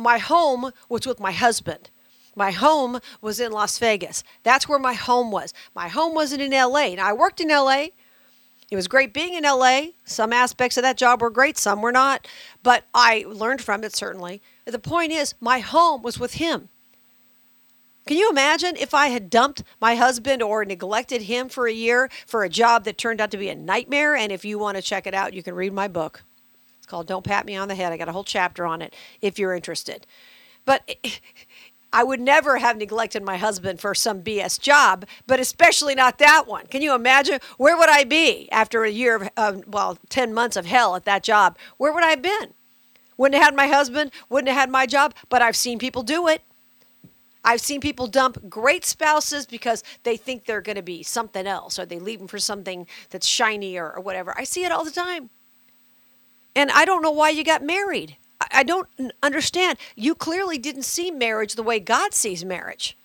My 0.00 0.16
home 0.16 0.72
was 0.88 1.06
with 1.06 1.20
my 1.20 1.32
husband. 1.32 1.90
My 2.34 2.52
home 2.52 3.00
was 3.20 3.38
in 3.38 3.52
Las 3.52 3.78
Vegas. 3.78 4.24
That's 4.42 4.66
where 4.66 4.78
my 4.78 4.94
home 4.94 5.30
was. 5.30 5.52
My 5.74 5.88
home 5.88 6.14
wasn't 6.14 6.40
in 6.40 6.52
LA. 6.52 6.94
Now, 6.94 7.06
I 7.06 7.12
worked 7.12 7.38
in 7.38 7.48
LA. 7.48 7.88
It 8.70 8.76
was 8.76 8.88
great 8.88 9.12
being 9.12 9.34
in 9.34 9.42
LA. 9.44 9.88
Some 10.06 10.32
aspects 10.32 10.78
of 10.78 10.84
that 10.84 10.96
job 10.96 11.20
were 11.20 11.28
great, 11.28 11.58
some 11.58 11.82
were 11.82 11.92
not, 11.92 12.26
but 12.62 12.84
I 12.94 13.26
learned 13.28 13.60
from 13.60 13.84
it 13.84 13.94
certainly. 13.94 14.40
The 14.64 14.78
point 14.78 15.12
is, 15.12 15.34
my 15.38 15.58
home 15.58 16.00
was 16.00 16.18
with 16.18 16.34
him. 16.34 16.70
Can 18.06 18.16
you 18.16 18.30
imagine 18.30 18.76
if 18.76 18.94
I 18.94 19.08
had 19.08 19.28
dumped 19.28 19.62
my 19.80 19.96
husband 19.96 20.42
or 20.42 20.64
neglected 20.64 21.22
him 21.22 21.50
for 21.50 21.66
a 21.66 21.72
year 21.72 22.08
for 22.26 22.42
a 22.42 22.48
job 22.48 22.84
that 22.84 22.96
turned 22.96 23.20
out 23.20 23.30
to 23.32 23.36
be 23.36 23.50
a 23.50 23.54
nightmare? 23.54 24.16
And 24.16 24.32
if 24.32 24.46
you 24.46 24.58
want 24.58 24.76
to 24.78 24.82
check 24.82 25.06
it 25.06 25.12
out, 25.12 25.34
you 25.34 25.42
can 25.42 25.54
read 25.54 25.74
my 25.74 25.88
book. 25.88 26.22
Called 26.90 27.06
Don't 27.06 27.24
Pat 27.24 27.46
Me 27.46 27.54
on 27.54 27.68
the 27.68 27.76
Head. 27.76 27.92
I 27.92 27.96
got 27.96 28.08
a 28.08 28.12
whole 28.12 28.24
chapter 28.24 28.66
on 28.66 28.82
it 28.82 28.94
if 29.22 29.38
you're 29.38 29.54
interested. 29.54 30.08
But 30.64 30.90
I 31.92 32.02
would 32.02 32.20
never 32.20 32.58
have 32.58 32.76
neglected 32.76 33.22
my 33.22 33.36
husband 33.36 33.80
for 33.80 33.94
some 33.94 34.22
BS 34.22 34.60
job, 34.60 35.06
but 35.26 35.38
especially 35.38 35.94
not 35.94 36.18
that 36.18 36.48
one. 36.48 36.66
Can 36.66 36.82
you 36.82 36.92
imagine? 36.92 37.38
Where 37.58 37.76
would 37.76 37.88
I 37.88 38.02
be 38.02 38.50
after 38.50 38.82
a 38.82 38.90
year 38.90 39.14
of, 39.16 39.28
uh, 39.36 39.60
well, 39.68 39.98
10 40.08 40.34
months 40.34 40.56
of 40.56 40.66
hell 40.66 40.96
at 40.96 41.04
that 41.04 41.22
job? 41.22 41.56
Where 41.76 41.92
would 41.92 42.02
I 42.02 42.10
have 42.10 42.22
been? 42.22 42.54
Wouldn't 43.16 43.40
have 43.40 43.52
had 43.52 43.56
my 43.56 43.68
husband, 43.68 44.10
wouldn't 44.28 44.48
have 44.48 44.58
had 44.58 44.70
my 44.70 44.86
job, 44.86 45.14
but 45.28 45.42
I've 45.42 45.56
seen 45.56 45.78
people 45.78 46.02
do 46.02 46.26
it. 46.26 46.42
I've 47.44 47.60
seen 47.60 47.80
people 47.80 48.08
dump 48.08 48.48
great 48.48 48.84
spouses 48.84 49.46
because 49.46 49.84
they 50.02 50.16
think 50.16 50.44
they're 50.44 50.60
going 50.60 50.76
to 50.76 50.82
be 50.82 51.04
something 51.04 51.46
else 51.46 51.78
or 51.78 51.86
they 51.86 52.00
leave 52.00 52.18
them 52.18 52.28
for 52.28 52.38
something 52.38 52.86
that's 53.10 53.26
shiny 53.26 53.78
or, 53.78 53.92
or 53.92 54.00
whatever. 54.00 54.34
I 54.36 54.44
see 54.44 54.64
it 54.64 54.72
all 54.72 54.84
the 54.84 54.90
time. 54.90 55.30
And 56.54 56.70
I 56.70 56.84
don't 56.84 57.02
know 57.02 57.10
why 57.10 57.30
you 57.30 57.44
got 57.44 57.62
married. 57.62 58.16
I 58.50 58.62
don't 58.62 58.88
understand. 59.22 59.78
You 59.96 60.14
clearly 60.14 60.58
didn't 60.58 60.84
see 60.84 61.10
marriage 61.10 61.54
the 61.54 61.62
way 61.62 61.78
God 61.78 62.14
sees 62.14 62.44
marriage. 62.44 62.96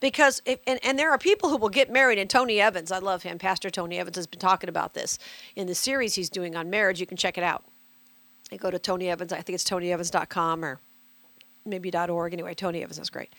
Because, 0.00 0.40
if, 0.46 0.60
and, 0.66 0.80
and 0.82 0.98
there 0.98 1.10
are 1.10 1.18
people 1.18 1.50
who 1.50 1.58
will 1.58 1.68
get 1.68 1.92
married, 1.92 2.18
and 2.18 2.28
Tony 2.28 2.58
Evans, 2.58 2.90
I 2.90 2.98
love 2.98 3.22
him. 3.22 3.38
Pastor 3.38 3.68
Tony 3.68 3.98
Evans 3.98 4.16
has 4.16 4.26
been 4.26 4.40
talking 4.40 4.68
about 4.68 4.94
this 4.94 5.18
in 5.56 5.66
the 5.66 5.74
series 5.74 6.14
he's 6.14 6.30
doing 6.30 6.56
on 6.56 6.70
marriage. 6.70 7.00
You 7.00 7.06
can 7.06 7.18
check 7.18 7.36
it 7.36 7.44
out. 7.44 7.64
You 8.50 8.58
go 8.58 8.70
to 8.70 8.78
Tony 8.78 9.08
Evans, 9.08 9.32
I 9.32 9.42
think 9.42 9.54
it's 9.54 9.64
tonyevans.com 9.64 10.64
or 10.64 10.80
maybe 11.66 11.92
.org. 11.94 12.32
Anyway, 12.32 12.54
Tony 12.54 12.82
Evans 12.82 12.98
is 12.98 13.10
great. 13.10 13.32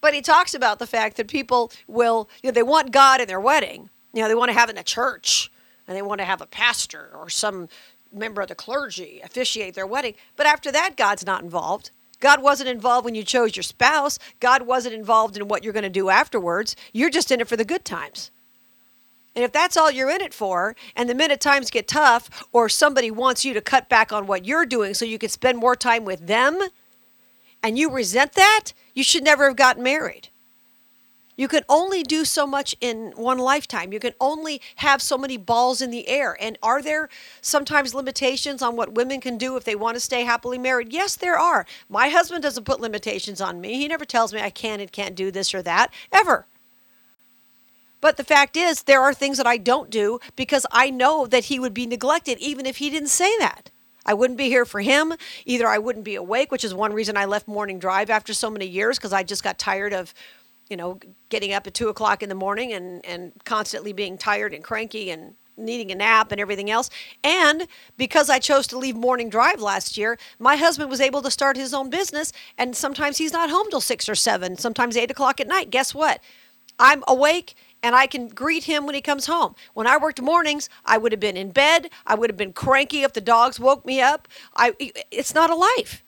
But 0.00 0.14
he 0.14 0.20
talks 0.20 0.54
about 0.54 0.78
the 0.78 0.86
fact 0.86 1.16
that 1.16 1.28
people 1.28 1.72
will, 1.86 2.28
you 2.42 2.48
know, 2.50 2.52
they 2.52 2.62
want 2.62 2.92
God 2.92 3.20
in 3.20 3.28
their 3.28 3.40
wedding. 3.40 3.88
You 4.12 4.22
know, 4.22 4.28
they 4.28 4.34
want 4.34 4.50
to 4.50 4.58
have 4.58 4.68
it 4.68 4.72
in 4.72 4.78
a 4.78 4.84
church 4.84 5.50
and 5.88 5.96
they 5.96 6.02
want 6.02 6.20
to 6.20 6.24
have 6.24 6.40
a 6.40 6.46
pastor 6.46 7.10
or 7.14 7.28
some 7.28 7.68
member 8.12 8.42
of 8.42 8.48
the 8.48 8.54
clergy 8.54 9.20
officiate 9.24 9.74
their 9.74 9.86
wedding. 9.86 10.14
But 10.36 10.46
after 10.46 10.70
that, 10.72 10.96
God's 10.96 11.26
not 11.26 11.42
involved. 11.42 11.90
God 12.20 12.40
wasn't 12.42 12.68
involved 12.68 13.04
when 13.04 13.14
you 13.14 13.24
chose 13.24 13.56
your 13.56 13.64
spouse. 13.64 14.18
God 14.38 14.62
wasn't 14.62 14.94
involved 14.94 15.36
in 15.36 15.48
what 15.48 15.64
you're 15.64 15.72
going 15.72 15.82
to 15.82 15.90
do 15.90 16.08
afterwards. 16.08 16.76
You're 16.92 17.10
just 17.10 17.32
in 17.32 17.40
it 17.40 17.48
for 17.48 17.56
the 17.56 17.64
good 17.64 17.84
times. 17.84 18.30
And 19.34 19.44
if 19.44 19.50
that's 19.50 19.76
all 19.76 19.90
you're 19.90 20.10
in 20.10 20.20
it 20.20 20.34
for, 20.34 20.76
and 20.94 21.08
the 21.08 21.14
minute 21.14 21.40
times 21.40 21.70
get 21.70 21.88
tough, 21.88 22.46
or 22.52 22.68
somebody 22.68 23.10
wants 23.10 23.44
you 23.44 23.54
to 23.54 23.60
cut 23.60 23.88
back 23.88 24.12
on 24.12 24.26
what 24.26 24.44
you're 24.44 24.66
doing 24.66 24.94
so 24.94 25.04
you 25.04 25.18
can 25.18 25.30
spend 25.30 25.58
more 25.58 25.74
time 25.74 26.04
with 26.04 26.26
them, 26.26 26.60
and 27.62 27.78
you 27.78 27.90
resent 27.90 28.32
that, 28.32 28.72
you 28.94 29.02
should 29.02 29.24
never 29.24 29.46
have 29.48 29.56
gotten 29.56 29.82
married. 29.82 30.28
You 31.36 31.48
can 31.48 31.62
only 31.68 32.02
do 32.02 32.24
so 32.24 32.46
much 32.46 32.76
in 32.80 33.12
one 33.16 33.38
lifetime. 33.38 33.92
You 33.92 34.00
can 34.00 34.12
only 34.20 34.60
have 34.76 35.00
so 35.00 35.16
many 35.16 35.36
balls 35.38 35.80
in 35.80 35.90
the 35.90 36.06
air. 36.08 36.36
And 36.38 36.58
are 36.62 36.82
there 36.82 37.08
sometimes 37.40 37.94
limitations 37.94 38.60
on 38.60 38.76
what 38.76 38.94
women 38.94 39.20
can 39.20 39.38
do 39.38 39.56
if 39.56 39.64
they 39.64 39.74
want 39.74 39.96
to 39.96 40.00
stay 40.00 40.24
happily 40.24 40.58
married? 40.58 40.92
Yes, 40.92 41.16
there 41.16 41.38
are. 41.38 41.66
My 41.88 42.08
husband 42.08 42.42
doesn't 42.42 42.64
put 42.64 42.80
limitations 42.80 43.40
on 43.40 43.60
me. 43.60 43.74
He 43.74 43.88
never 43.88 44.04
tells 44.04 44.34
me 44.34 44.40
I 44.40 44.50
can 44.50 44.80
and 44.80 44.92
can't 44.92 45.14
do 45.14 45.30
this 45.30 45.54
or 45.54 45.62
that, 45.62 45.92
ever. 46.12 46.46
But 48.02 48.16
the 48.16 48.24
fact 48.24 48.56
is, 48.56 48.82
there 48.82 49.00
are 49.00 49.14
things 49.14 49.38
that 49.38 49.46
I 49.46 49.56
don't 49.56 49.88
do 49.88 50.18
because 50.36 50.66
I 50.70 50.90
know 50.90 51.26
that 51.26 51.44
he 51.44 51.58
would 51.58 51.72
be 51.72 51.86
neglected 51.86 52.36
even 52.38 52.66
if 52.66 52.78
he 52.78 52.90
didn't 52.90 53.08
say 53.08 53.38
that. 53.38 53.70
I 54.04 54.12
wouldn't 54.14 54.38
be 54.38 54.48
here 54.48 54.64
for 54.64 54.80
him. 54.80 55.14
Either 55.46 55.68
I 55.68 55.78
wouldn't 55.78 56.04
be 56.04 56.16
awake, 56.16 56.50
which 56.50 56.64
is 56.64 56.74
one 56.74 56.92
reason 56.92 57.16
I 57.16 57.24
left 57.24 57.46
morning 57.46 57.78
drive 57.78 58.10
after 58.10 58.34
so 58.34 58.50
many 58.50 58.66
years 58.66 58.98
because 58.98 59.12
I 59.12 59.22
just 59.22 59.44
got 59.44 59.58
tired 59.58 59.92
of 59.92 60.12
you 60.72 60.76
know, 60.78 60.98
getting 61.28 61.52
up 61.52 61.66
at 61.66 61.74
two 61.74 61.90
o'clock 61.90 62.22
in 62.22 62.30
the 62.30 62.34
morning 62.34 62.72
and, 62.72 63.04
and 63.04 63.32
constantly 63.44 63.92
being 63.92 64.16
tired 64.16 64.54
and 64.54 64.64
cranky 64.64 65.10
and 65.10 65.34
needing 65.58 65.92
a 65.92 65.94
nap 65.94 66.32
and 66.32 66.40
everything 66.40 66.70
else. 66.70 66.88
And 67.22 67.68
because 67.98 68.30
I 68.30 68.38
chose 68.38 68.66
to 68.68 68.78
leave 68.78 68.96
morning 68.96 69.28
drive 69.28 69.60
last 69.60 69.98
year, 69.98 70.18
my 70.38 70.56
husband 70.56 70.88
was 70.88 70.98
able 70.98 71.20
to 71.20 71.30
start 71.30 71.58
his 71.58 71.74
own 71.74 71.90
business. 71.90 72.32
And 72.56 72.74
sometimes 72.74 73.18
he's 73.18 73.34
not 73.34 73.50
home 73.50 73.66
till 73.68 73.82
six 73.82 74.08
or 74.08 74.14
seven, 74.14 74.56
sometimes 74.56 74.96
eight 74.96 75.10
o'clock 75.10 75.40
at 75.40 75.46
night. 75.46 75.68
Guess 75.68 75.94
what? 75.94 76.22
I'm 76.78 77.04
awake 77.06 77.54
and 77.82 77.94
I 77.94 78.06
can 78.06 78.28
greet 78.28 78.64
him 78.64 78.86
when 78.86 78.94
he 78.94 79.02
comes 79.02 79.26
home. 79.26 79.54
When 79.74 79.86
I 79.86 79.98
worked 79.98 80.22
mornings, 80.22 80.70
I 80.86 80.96
would 80.96 81.12
have 81.12 81.20
been 81.20 81.36
in 81.36 81.50
bed. 81.50 81.90
I 82.06 82.14
would 82.14 82.30
have 82.30 82.38
been 82.38 82.54
cranky 82.54 83.02
if 83.02 83.12
the 83.12 83.20
dogs 83.20 83.60
woke 83.60 83.84
me 83.84 84.00
up. 84.00 84.26
I, 84.56 84.74
it's 85.10 85.34
not 85.34 85.50
a 85.50 85.54
life. 85.54 86.02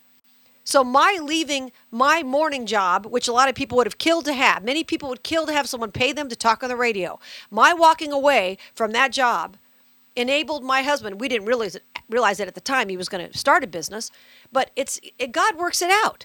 So 0.65 0.83
my 0.83 1.19
leaving 1.23 1.73
my 1.91 2.23
morning 2.23 2.65
job, 2.65 3.05
which 3.07 3.29
a 3.29 3.33
lot 3.33 3.51
of 3.51 3.55
people 3.55 3.77
would 3.77 3.87
have 3.87 3.99
killed 3.99 4.25
to 4.25 4.33
have, 4.33 4.65
many 4.65 4.83
people 4.83 5.11
would 5.11 5.23
kill 5.23 5.47
to 5.47 5.53
have 5.53 5.69
someone 5.69 5.93
pay 5.93 6.13
them 6.13 6.31
to 6.31 6.37
talk 6.37 6.63
on 6.63 6.71
the 6.71 6.77
radio. 6.77 7.21
My 7.51 7.75
walking 7.75 8.13
away 8.13 8.57
from 8.75 8.93
that 8.93 9.13
job 9.13 9.59
enabled 10.17 10.65
my 10.65 10.83
husband. 10.83 11.21
We 11.21 11.29
didn't 11.29 11.47
realize 11.47 11.75
it, 11.75 11.83
realize 12.09 12.41
it 12.41 12.49
at 12.49 12.55
the 12.55 12.63
time 12.63 12.89
he 12.89 12.97
was 12.97 13.11
going 13.11 13.31
to 13.31 13.37
start 13.37 13.63
a 13.63 13.67
business, 13.67 14.11
but 14.53 14.71
it's 14.75 14.99
it, 15.19 15.33
God 15.33 15.57
works 15.57 15.83
it 15.83 15.91
out. 15.91 16.25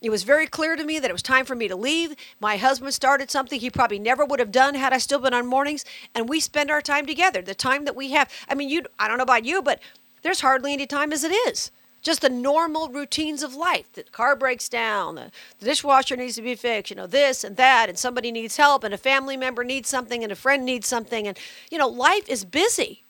It 0.00 0.10
was 0.10 0.22
very 0.22 0.46
clear 0.46 0.76
to 0.76 0.84
me 0.84 0.98
that 0.98 1.10
it 1.10 1.12
was 1.12 1.22
time 1.22 1.44
for 1.44 1.54
me 1.54 1.68
to 1.68 1.76
leave. 1.76 2.14
My 2.38 2.56
husband 2.56 2.94
started 2.94 3.30
something 3.30 3.60
he 3.60 3.70
probably 3.70 3.98
never 3.98 4.24
would 4.24 4.40
have 4.40 4.52
done 4.52 4.74
had 4.74 4.94
I 4.94 4.98
still 4.98 5.18
been 5.18 5.34
on 5.34 5.46
mornings, 5.46 5.84
and 6.14 6.28
we 6.28 6.40
spend 6.40 6.70
our 6.70 6.80
time 6.80 7.04
together. 7.06 7.42
The 7.42 7.54
time 7.54 7.84
that 7.84 7.96
we 7.96 8.12
have. 8.12 8.30
I 8.48 8.54
mean, 8.54 8.68
you 8.68 8.84
I 9.00 9.08
don't 9.08 9.18
know 9.18 9.24
about 9.24 9.44
you, 9.44 9.62
but 9.62 9.80
there's 10.22 10.40
hardly 10.42 10.72
any 10.72 10.86
time 10.86 11.12
as 11.12 11.24
it 11.24 11.32
is 11.32 11.72
just 12.02 12.22
the 12.22 12.30
normal 12.30 12.88
routines 12.88 13.42
of 13.42 13.54
life. 13.54 13.92
The 13.92 14.04
car 14.04 14.36
breaks 14.36 14.68
down, 14.68 15.16
the, 15.16 15.30
the, 15.58 15.66
dishwasher 15.66 16.16
needs 16.16 16.36
to 16.36 16.42
be 16.42 16.54
fixed, 16.54 16.90
you 16.90 16.96
know, 16.96 17.06
this 17.06 17.44
and 17.44 17.56
that, 17.56 17.88
and 17.88 17.98
somebody 17.98 18.32
needs 18.32 18.56
help, 18.56 18.84
and 18.84 18.94
a 18.94 18.98
family 18.98 19.36
member 19.36 19.64
needs 19.64 19.88
something, 19.88 20.22
and 20.22 20.32
a 20.32 20.36
friend 20.36 20.64
needs 20.64 20.86
something. 20.86 21.26
And, 21.26 21.38
you 21.70 21.78
know, 21.78 21.88
life 21.88 22.28
is 22.28 22.44
busy. 22.44 23.04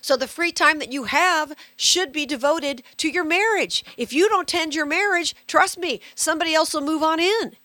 So 0.00 0.16
the 0.16 0.28
free 0.28 0.52
time 0.52 0.78
that 0.78 0.92
you 0.92 1.04
have 1.04 1.54
should 1.76 2.12
be 2.12 2.24
devoted 2.24 2.82
to 2.98 3.08
your 3.08 3.24
marriage. 3.24 3.84
If 3.96 4.12
you 4.12 4.28
don't 4.28 4.48
tend 4.48 4.74
your 4.74 4.86
marriage, 4.86 5.34
trust 5.46 5.78
me, 5.78 6.00
somebody 6.14 6.54
else 6.54 6.72
will 6.72 6.82
move 6.82 7.02
on 7.02 7.20
in. 7.20 7.56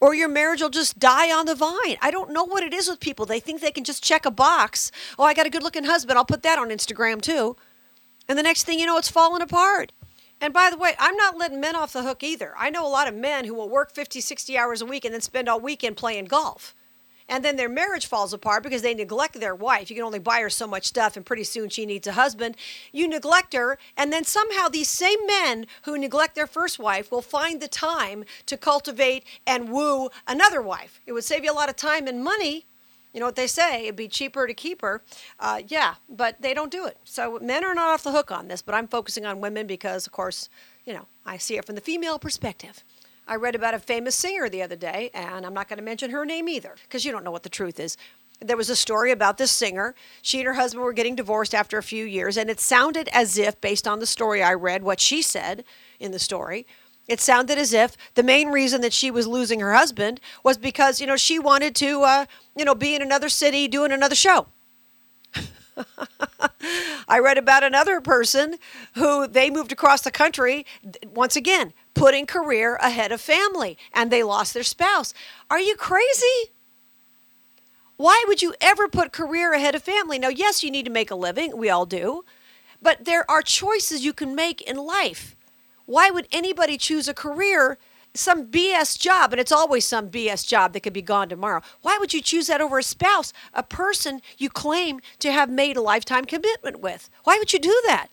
Or 0.00 0.14
your 0.14 0.28
marriage 0.28 0.62
will 0.62 0.70
just 0.70 1.00
die 1.00 1.36
on 1.36 1.46
the 1.46 1.56
vine. 1.56 1.96
I 2.00 2.12
don't 2.12 2.30
know 2.30 2.44
what 2.44 2.62
it 2.62 2.72
is 2.72 2.88
with 2.88 3.00
people. 3.00 3.26
They 3.26 3.40
think 3.40 3.60
they 3.60 3.72
can 3.72 3.82
just 3.82 4.04
check 4.04 4.24
a 4.24 4.30
box. 4.30 4.92
Oh, 5.18 5.24
I 5.24 5.34
got 5.34 5.46
a 5.46 5.50
good 5.50 5.64
looking 5.64 5.84
husband. 5.84 6.16
I'll 6.16 6.24
put 6.24 6.44
that 6.44 6.58
on 6.58 6.68
Instagram 6.68 7.20
too. 7.20 7.56
And 8.28 8.38
the 8.38 8.42
next 8.42 8.64
thing 8.64 8.78
you 8.78 8.86
know, 8.86 8.98
it's 8.98 9.08
falling 9.08 9.42
apart. 9.42 9.92
And 10.40 10.52
by 10.52 10.70
the 10.70 10.76
way, 10.76 10.94
I'm 10.98 11.16
not 11.16 11.36
letting 11.36 11.60
men 11.60 11.74
off 11.74 11.92
the 11.92 12.02
hook 12.02 12.22
either. 12.22 12.54
I 12.56 12.70
know 12.70 12.86
a 12.86 12.88
lot 12.88 13.08
of 13.08 13.14
men 13.14 13.44
who 13.44 13.54
will 13.54 13.68
work 13.68 13.92
50, 13.92 14.20
60 14.20 14.56
hours 14.56 14.82
a 14.82 14.86
week 14.86 15.04
and 15.04 15.12
then 15.12 15.20
spend 15.20 15.48
all 15.48 15.58
weekend 15.58 15.96
playing 15.96 16.26
golf. 16.26 16.74
And 17.30 17.44
then 17.44 17.56
their 17.56 17.68
marriage 17.68 18.06
falls 18.06 18.32
apart 18.32 18.62
because 18.62 18.80
they 18.80 18.94
neglect 18.94 19.38
their 19.38 19.54
wife. 19.54 19.90
You 19.90 19.96
can 19.96 20.04
only 20.04 20.18
buy 20.18 20.40
her 20.40 20.48
so 20.48 20.66
much 20.66 20.86
stuff, 20.86 21.14
and 21.14 21.26
pretty 21.26 21.44
soon 21.44 21.68
she 21.68 21.84
needs 21.84 22.06
a 22.06 22.12
husband. 22.12 22.56
You 22.90 23.06
neglect 23.06 23.52
her, 23.52 23.78
and 23.98 24.10
then 24.10 24.24
somehow 24.24 24.68
these 24.68 24.88
same 24.88 25.26
men 25.26 25.66
who 25.82 25.98
neglect 25.98 26.34
their 26.34 26.46
first 26.46 26.78
wife 26.78 27.12
will 27.12 27.20
find 27.20 27.60
the 27.60 27.68
time 27.68 28.24
to 28.46 28.56
cultivate 28.56 29.24
and 29.46 29.68
woo 29.68 30.08
another 30.26 30.62
wife. 30.62 31.02
It 31.06 31.12
would 31.12 31.24
save 31.24 31.44
you 31.44 31.52
a 31.52 31.54
lot 31.54 31.68
of 31.68 31.76
time 31.76 32.06
and 32.06 32.24
money 32.24 32.64
you 33.12 33.20
know 33.20 33.26
what 33.26 33.36
they 33.36 33.46
say? 33.46 33.84
It'd 33.84 33.96
be 33.96 34.08
cheaper 34.08 34.46
to 34.46 34.54
keep 34.54 34.82
her. 34.82 35.02
Uh, 35.38 35.62
yeah, 35.66 35.94
but 36.08 36.40
they 36.40 36.54
don't 36.54 36.70
do 36.70 36.86
it. 36.86 36.98
So 37.04 37.38
men 37.40 37.64
are 37.64 37.74
not 37.74 37.88
off 37.88 38.02
the 38.02 38.12
hook 38.12 38.30
on 38.30 38.48
this, 38.48 38.62
but 38.62 38.74
I'm 38.74 38.88
focusing 38.88 39.24
on 39.24 39.40
women 39.40 39.66
because, 39.66 40.06
of 40.06 40.12
course, 40.12 40.48
you 40.84 40.92
know, 40.92 41.06
I 41.24 41.36
see 41.36 41.56
it 41.56 41.64
from 41.64 41.74
the 41.74 41.80
female 41.80 42.18
perspective. 42.18 42.84
I 43.26 43.36
read 43.36 43.54
about 43.54 43.74
a 43.74 43.78
famous 43.78 44.14
singer 44.14 44.48
the 44.48 44.62
other 44.62 44.76
day, 44.76 45.10
and 45.12 45.44
I'm 45.44 45.52
not 45.52 45.68
going 45.68 45.78
to 45.78 45.84
mention 45.84 46.10
her 46.10 46.24
name 46.24 46.48
either 46.48 46.76
because 46.84 47.04
you 47.04 47.12
don't 47.12 47.24
know 47.24 47.30
what 47.30 47.42
the 47.42 47.50
truth 47.50 47.78
is. 47.78 47.96
There 48.40 48.56
was 48.56 48.70
a 48.70 48.76
story 48.76 49.10
about 49.10 49.36
this 49.36 49.50
singer. 49.50 49.94
She 50.22 50.38
and 50.38 50.46
her 50.46 50.54
husband 50.54 50.84
were 50.84 50.92
getting 50.92 51.16
divorced 51.16 51.54
after 51.54 51.76
a 51.76 51.82
few 51.82 52.04
years, 52.04 52.36
and 52.36 52.48
it 52.48 52.60
sounded 52.60 53.08
as 53.12 53.36
if, 53.36 53.60
based 53.60 53.86
on 53.86 53.98
the 53.98 54.06
story 54.06 54.42
I 54.42 54.54
read, 54.54 54.82
what 54.82 55.00
she 55.00 55.22
said 55.22 55.64
in 55.98 56.12
the 56.12 56.18
story, 56.18 56.66
it 57.08 57.20
sounded 57.20 57.58
as 57.58 57.72
if 57.72 57.96
the 58.14 58.22
main 58.22 58.48
reason 58.48 58.82
that 58.82 58.92
she 58.92 59.10
was 59.10 59.26
losing 59.26 59.60
her 59.60 59.74
husband 59.74 60.20
was 60.44 60.58
because, 60.58 61.00
you 61.00 61.06
know, 61.06 61.16
she 61.16 61.38
wanted 61.38 61.74
to, 61.76 62.02
uh, 62.02 62.26
you 62.54 62.64
know, 62.64 62.74
be 62.74 62.94
in 62.94 63.02
another 63.02 63.30
city 63.30 63.66
doing 63.66 63.90
another 63.90 64.14
show. 64.14 64.48
I 67.08 67.18
read 67.18 67.38
about 67.38 67.64
another 67.64 68.00
person 68.00 68.56
who 68.94 69.26
they 69.26 69.50
moved 69.50 69.72
across 69.72 70.02
the 70.02 70.10
country, 70.10 70.66
once 71.14 71.34
again, 71.34 71.72
putting 71.94 72.26
career 72.26 72.76
ahead 72.76 73.10
of 73.10 73.20
family, 73.20 73.78
and 73.94 74.10
they 74.10 74.22
lost 74.22 74.54
their 74.54 74.62
spouse. 74.62 75.14
Are 75.50 75.60
you 75.60 75.76
crazy? 75.76 76.52
Why 77.96 78.22
would 78.28 78.42
you 78.42 78.54
ever 78.60 78.86
put 78.86 79.12
career 79.12 79.52
ahead 79.54 79.74
of 79.74 79.82
family? 79.82 80.18
Now, 80.18 80.28
yes, 80.28 80.62
you 80.62 80.70
need 80.70 80.84
to 80.84 80.90
make 80.90 81.10
a 81.10 81.16
living. 81.16 81.56
We 81.56 81.70
all 81.70 81.86
do. 81.86 82.24
But 82.80 83.06
there 83.06 83.28
are 83.28 83.42
choices 83.42 84.04
you 84.04 84.12
can 84.12 84.36
make 84.36 84.60
in 84.62 84.76
life. 84.76 85.34
Why 85.88 86.10
would 86.10 86.28
anybody 86.30 86.76
choose 86.76 87.08
a 87.08 87.14
career, 87.14 87.78
some 88.12 88.48
BS 88.48 88.98
job, 88.98 89.32
and 89.32 89.40
it's 89.40 89.50
always 89.50 89.86
some 89.86 90.10
BS 90.10 90.46
job 90.46 90.74
that 90.74 90.80
could 90.80 90.92
be 90.92 91.00
gone 91.00 91.30
tomorrow? 91.30 91.62
Why 91.80 91.96
would 91.98 92.12
you 92.12 92.20
choose 92.20 92.46
that 92.48 92.60
over 92.60 92.78
a 92.78 92.82
spouse, 92.82 93.32
a 93.54 93.62
person 93.62 94.20
you 94.36 94.50
claim 94.50 95.00
to 95.20 95.32
have 95.32 95.48
made 95.48 95.78
a 95.78 95.80
lifetime 95.80 96.26
commitment 96.26 96.80
with? 96.80 97.08
Why 97.24 97.38
would 97.38 97.54
you 97.54 97.58
do 97.58 97.74
that? 97.86 98.08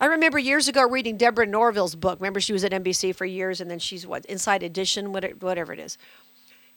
I 0.00 0.06
remember 0.06 0.36
years 0.36 0.66
ago 0.66 0.82
reading 0.88 1.16
Deborah 1.16 1.46
Norville's 1.46 1.94
book. 1.94 2.18
Remember, 2.18 2.40
she 2.40 2.52
was 2.52 2.64
at 2.64 2.72
NBC 2.72 3.14
for 3.14 3.24
years, 3.24 3.60
and 3.60 3.70
then 3.70 3.78
she's 3.78 4.04
what 4.04 4.24
Inside 4.26 4.64
Edition, 4.64 5.12
whatever 5.12 5.72
it 5.72 5.78
is. 5.78 5.96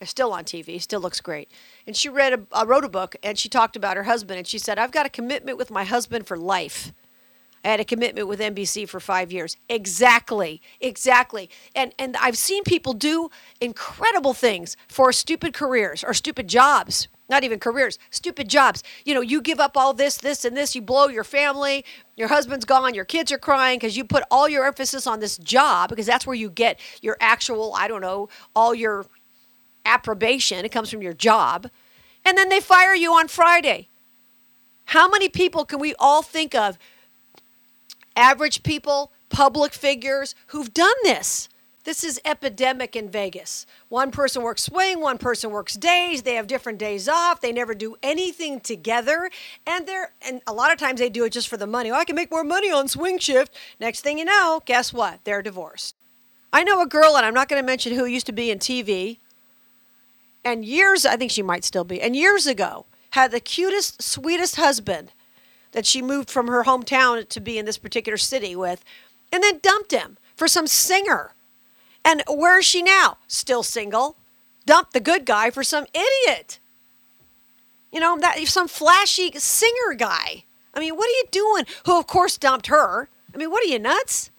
Still 0.04 0.32
on 0.32 0.44
TV. 0.44 0.80
Still 0.80 1.02
looks 1.02 1.22
great. 1.22 1.50
And 1.88 1.98
she 1.98 2.08
read 2.08 2.46
a, 2.52 2.66
wrote 2.68 2.86
a 2.86 2.90
book, 2.90 3.16
and 3.24 3.36
she 3.36 3.50
talked 3.50 3.76
about 3.76 3.98
her 3.98 4.04
husband, 4.04 4.38
and 4.38 4.48
she 4.48 4.60
said, 4.60 4.78
"I've 4.78 4.92
got 4.92 5.08
a 5.08 5.10
commitment 5.10 5.58
with 5.58 5.72
my 5.72 5.86
husband 5.86 6.28
for 6.28 6.38
life." 6.38 6.94
I 7.64 7.70
had 7.70 7.80
a 7.80 7.86
commitment 7.86 8.28
with 8.28 8.40
NBC 8.40 8.90
for 8.90 9.00
five 9.00 9.32
years. 9.32 9.56
Exactly, 9.70 10.62
exactly. 10.80 11.50
And 11.76 11.94
and 12.00 12.18
I've 12.18 12.38
seen 12.38 12.64
people 12.64 12.94
do 12.94 13.30
incredible 13.60 14.34
things 14.34 14.76
for 14.88 15.12
stupid 15.12 15.54
careers 15.54 16.04
or 16.04 16.14
stupid 16.14 16.48
jobs. 16.48 17.08
Not 17.30 17.46
even 17.46 17.60
careers, 17.60 17.98
stupid 18.10 18.50
jobs. 18.50 18.84
You 19.06 19.14
know, 19.14 19.22
you 19.22 19.42
give 19.42 19.62
up 19.62 19.78
all 19.78 19.94
this, 19.94 20.18
this, 20.18 20.44
and 20.44 20.58
this. 20.58 20.76
You 20.76 20.82
blow 20.82 21.08
your 21.08 21.24
family. 21.24 21.86
Your 22.18 22.28
husband's 22.28 22.66
gone. 22.66 22.94
Your 22.94 23.06
kids 23.06 23.32
are 23.32 23.38
crying 23.38 23.80
because 23.80 23.96
you 23.96 24.04
put 24.04 24.24
all 24.30 24.50
your 24.50 24.68
emphasis 24.68 25.08
on 25.08 25.22
this 25.22 25.38
job 25.38 25.90
because 25.90 26.06
that's 26.06 26.28
where 26.28 26.36
you 26.36 26.50
get 26.50 26.78
your 27.02 27.16
actual, 27.22 27.74
I 27.74 27.88
don't 27.88 28.02
know, 28.02 28.28
all 28.54 28.76
your 28.76 29.06
approbation. 29.86 30.66
It 30.66 30.74
comes 30.74 30.90
from 30.90 31.02
your 31.02 31.14
job. 31.14 31.70
And 32.26 32.38
then 32.38 32.50
they 32.50 32.60
fire 32.60 32.94
you 32.94 33.14
on 33.14 33.30
Friday. 33.30 33.88
How 34.86 35.08
many 35.08 35.30
people 35.30 35.64
can 35.64 35.80
we 35.80 35.96
all 36.00 36.22
think 36.22 36.54
of 36.54 36.78
average 38.16 38.64
people, 38.64 39.12
public 39.30 39.74
figures 39.74 40.36
who've 40.48 40.74
done 40.74 40.96
this. 41.04 41.50
This 41.84 42.04
is 42.04 42.22
epidemic 42.24 42.96
in 42.96 43.10
Vegas. 43.10 43.66
One 43.90 44.12
person 44.12 44.44
works 44.44 44.64
swing, 44.64 45.02
one 45.02 45.18
person 45.18 45.50
works 45.50 45.74
days. 45.74 46.22
They 46.22 46.36
have 46.36 46.46
different 46.46 46.78
days 46.78 47.10
off. 47.10 47.42
They 47.42 47.52
never 47.52 47.74
do 47.74 47.96
anything 48.04 48.60
together, 48.60 49.32
and 49.66 49.88
they're 49.88 50.12
and 50.22 50.42
a 50.46 50.54
lot 50.54 50.72
of 50.72 50.78
times 50.78 51.00
they 51.00 51.10
do 51.10 51.26
it 51.26 51.34
just 51.34 51.48
for 51.48 51.58
the 51.58 51.66
money. 51.66 51.90
Oh, 51.90 51.96
I 51.96 52.06
can 52.06 52.16
make 52.16 52.30
more 52.30 52.44
money 52.44 52.72
on 52.72 52.88
swing 52.88 53.18
shift. 53.18 53.56
Next 53.80 54.02
thing 54.02 54.20
you 54.20 54.26
know, 54.26 54.62
guess 54.66 54.94
what? 54.94 55.24
They're 55.24 55.42
divorced. 55.42 55.96
I 56.54 56.64
know 56.64 56.82
a 56.82 56.88
girl, 56.88 57.18
and 57.18 57.26
I'm 57.26 57.34
not 57.34 57.50
going 57.50 57.62
to 57.62 57.66
mention 57.66 57.96
who 57.96 58.06
used 58.06 58.28
to 58.28 58.32
be 58.32 58.52
in 58.52 58.60
TV, 58.60 59.18
and 60.46 60.64
years 60.64 61.06
I 61.06 61.18
think 61.18 61.32
she 61.32 61.42
might 61.42 61.64
still 61.64 61.84
be, 61.84 62.00
and 62.00 62.16
years 62.16 62.46
ago 62.46 62.86
had 63.12 63.32
the 63.32 63.40
cutest, 63.40 64.04
sweetest 64.04 64.58
husband 64.58 65.12
that 65.72 65.86
she 65.86 66.02
moved 66.02 66.30
from 66.30 66.48
her 66.48 66.64
hometown 66.64 67.28
to 67.30 67.40
be 67.40 67.58
in 67.58 67.66
this 67.66 67.78
particular 67.78 68.18
city 68.18 68.56
with, 68.56 68.84
and 69.32 69.44
then 69.44 69.60
dumped 69.62 69.92
him 69.92 70.18
for 70.36 70.48
some 70.48 70.68
singer. 70.68 71.34
And 72.04 72.24
where 72.28 72.60
is 72.60 72.66
she 72.66 72.82
now? 72.82 73.18
Still 73.28 73.64
single. 73.64 74.16
Dumped 74.66 74.94
the 74.94 75.00
good 75.00 75.26
guy 75.26 75.50
for 75.50 75.64
some 75.64 75.86
idiot. 75.94 76.60
You 77.92 78.00
know, 78.00 78.18
that 78.20 78.38
some 78.48 78.68
flashy 78.68 79.32
singer 79.32 79.94
guy. 79.98 80.46
I 80.74 80.80
mean, 80.80 80.96
what 80.96 81.08
are 81.08 81.12
you 81.12 81.26
doing? 81.32 81.66
Who, 81.86 82.00
of 82.00 82.08
course, 82.08 82.38
dumped 82.38 82.68
her. 82.68 83.10
I 83.34 83.38
mean, 83.38 83.52
what 83.52 83.64
are 83.64 83.68
you 83.68 83.80
nuts? 83.80 84.30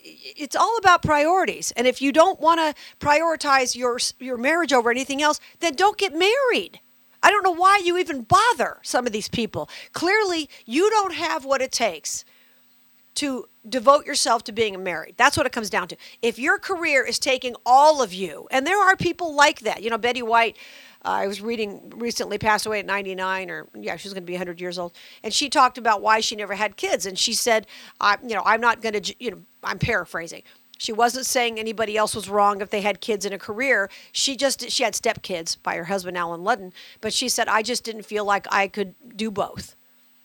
It's 0.00 0.54
all 0.54 0.76
about 0.78 1.02
priorities. 1.02 1.72
And 1.76 1.86
if 1.86 2.00
you 2.00 2.12
don't 2.12 2.40
want 2.40 2.60
to 2.60 2.74
prioritize 3.04 3.74
your 3.74 3.98
your 4.18 4.36
marriage 4.36 4.72
over 4.72 4.90
anything 4.90 5.22
else, 5.22 5.40
then 5.60 5.74
don't 5.74 5.98
get 5.98 6.12
married. 6.12 6.80
I 7.26 7.30
don't 7.30 7.42
know 7.42 7.50
why 7.50 7.80
you 7.82 7.98
even 7.98 8.22
bother 8.22 8.78
some 8.82 9.04
of 9.04 9.12
these 9.12 9.26
people. 9.26 9.68
Clearly, 9.92 10.48
you 10.64 10.88
don't 10.90 11.12
have 11.12 11.44
what 11.44 11.60
it 11.60 11.72
takes 11.72 12.24
to 13.16 13.48
devote 13.68 14.06
yourself 14.06 14.44
to 14.44 14.52
being 14.52 14.80
married. 14.84 15.16
That's 15.16 15.36
what 15.36 15.44
it 15.44 15.50
comes 15.50 15.68
down 15.68 15.88
to. 15.88 15.96
If 16.22 16.38
your 16.38 16.56
career 16.60 17.04
is 17.04 17.18
taking 17.18 17.56
all 17.66 18.00
of 18.00 18.14
you, 18.14 18.46
and 18.52 18.64
there 18.64 18.80
are 18.80 18.94
people 18.94 19.34
like 19.34 19.60
that. 19.60 19.82
You 19.82 19.90
know, 19.90 19.98
Betty 19.98 20.22
White 20.22 20.56
uh, 21.04 21.10
I 21.10 21.26
was 21.26 21.40
reading 21.40 21.92
recently 21.96 22.38
passed 22.38 22.64
away 22.64 22.78
at 22.78 22.86
99 22.86 23.50
or 23.50 23.66
yeah, 23.74 23.96
she's 23.96 24.12
going 24.12 24.22
to 24.22 24.26
be 24.26 24.34
100 24.34 24.60
years 24.60 24.78
old. 24.78 24.92
And 25.24 25.34
she 25.34 25.48
talked 25.48 25.78
about 25.78 26.02
why 26.02 26.20
she 26.20 26.36
never 26.36 26.54
had 26.54 26.76
kids. 26.76 27.06
And 27.06 27.18
she 27.18 27.32
said, 27.32 27.66
I, 28.00 28.18
you 28.22 28.34
know, 28.34 28.42
I'm 28.44 28.60
not 28.60 28.82
going 28.82 29.00
to, 29.00 29.14
you 29.18 29.30
know, 29.32 29.42
I'm 29.62 29.78
paraphrasing. 29.78 30.42
She 30.78 30.92
wasn't 30.92 31.26
saying 31.26 31.58
anybody 31.58 31.96
else 31.96 32.14
was 32.14 32.28
wrong 32.28 32.60
if 32.60 32.70
they 32.70 32.82
had 32.82 33.00
kids 33.00 33.24
in 33.24 33.32
a 33.32 33.38
career. 33.38 33.90
She 34.12 34.36
just 34.36 34.70
she 34.70 34.82
had 34.82 34.94
stepkids 34.94 35.56
by 35.62 35.76
her 35.76 35.84
husband 35.84 36.18
Allen 36.18 36.42
Ludden, 36.42 36.72
but 37.00 37.12
she 37.12 37.28
said 37.28 37.48
I 37.48 37.62
just 37.62 37.84
didn't 37.84 38.04
feel 38.04 38.24
like 38.24 38.46
I 38.50 38.68
could 38.68 38.94
do 39.16 39.30
both. 39.30 39.74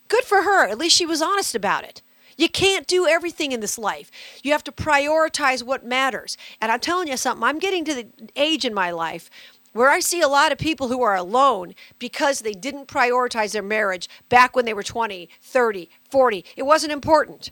Good 0.08 0.25
for 0.25 0.41
her. 0.41 0.67
At 0.67 0.77
least 0.77 0.96
she 0.96 1.05
was 1.05 1.22
honest 1.22 1.55
about 1.55 1.86
it. 1.86 2.01
You 2.38 2.50
can't 2.50 2.88
do 2.88 3.08
everything 3.08 3.51
in 3.51 3.60
this 3.60 3.77
life. 3.77 4.10
You 4.43 4.51
have 4.51 4.63
to 4.65 4.72
prioritize 4.72 5.63
what 5.63 5.86
matters. 5.86 6.38
And 6.60 6.72
I'm 6.72 6.79
telling 6.79 7.08
you 7.08 7.17
something, 7.17 7.43
I'm 7.43 7.60
getting 7.60 7.86
to 7.86 7.93
the 7.93 8.08
age 8.36 8.65
in 8.65 8.74
my 8.74 8.91
life 8.91 9.29
where 9.74 9.89
I 9.89 10.00
see 10.00 10.22
a 10.22 10.27
lot 10.27 10.51
of 10.51 10.58
people 10.58 10.88
who 10.89 11.01
are 11.01 11.15
alone 11.15 11.75
because 11.98 12.39
they 12.39 12.53
didn't 12.53 12.88
prioritize 12.88 13.53
their 13.53 13.63
marriage 13.63 14.10
back 14.27 14.55
when 14.55 14.65
they 14.65 14.74
were 14.74 14.84
20, 14.84 15.29
30, 15.41 15.89
40. 16.10 16.46
It 16.58 16.63
wasn't 16.63 16.91
important. 16.91 17.51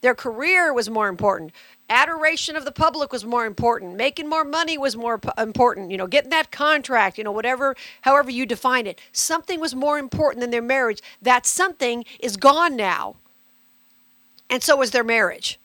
Their 0.00 0.14
career 0.14 0.72
was 0.72 0.88
more 0.88 1.08
important. 1.08 1.52
Adoration 1.88 2.56
of 2.56 2.64
the 2.64 2.72
public 2.72 3.12
was 3.12 3.24
more 3.24 3.44
important. 3.44 3.96
Making 3.96 4.28
more 4.28 4.44
money 4.44 4.78
was 4.78 4.96
more 4.96 5.20
important. 5.36 5.90
You 5.90 5.98
know, 5.98 6.06
getting 6.06 6.30
that 6.30 6.50
contract, 6.50 7.18
you 7.18 7.24
know, 7.24 7.32
whatever, 7.32 7.76
however 8.02 8.30
you 8.30 8.46
define 8.46 8.86
it. 8.86 9.00
Something 9.12 9.60
was 9.60 9.74
more 9.74 9.98
important 9.98 10.40
than 10.40 10.50
their 10.50 10.62
marriage. 10.62 11.00
That 11.20 11.46
something 11.46 12.04
is 12.18 12.36
gone 12.36 12.76
now. 12.76 13.16
And 14.48 14.62
so 14.62 14.80
is 14.82 14.90
their 14.92 15.04
marriage. 15.04 15.58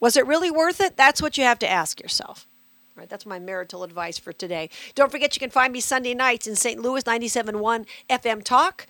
Was 0.00 0.16
it 0.16 0.26
really 0.26 0.50
worth 0.50 0.80
it? 0.80 0.96
That's 0.96 1.22
what 1.22 1.38
you 1.38 1.44
have 1.44 1.58
to 1.60 1.68
ask 1.68 2.00
yourself. 2.00 2.46
Right, 2.94 3.08
that's 3.08 3.26
my 3.26 3.38
marital 3.38 3.84
advice 3.84 4.18
for 4.18 4.32
today. 4.32 4.70
Don't 4.96 5.10
forget 5.12 5.36
you 5.36 5.40
can 5.40 5.50
find 5.50 5.72
me 5.72 5.80
Sunday 5.80 6.14
nights 6.14 6.48
in 6.48 6.56
St. 6.56 6.80
Louis 6.80 7.04
97.1 7.04 7.86
FM 8.10 8.42
Talk. 8.42 8.88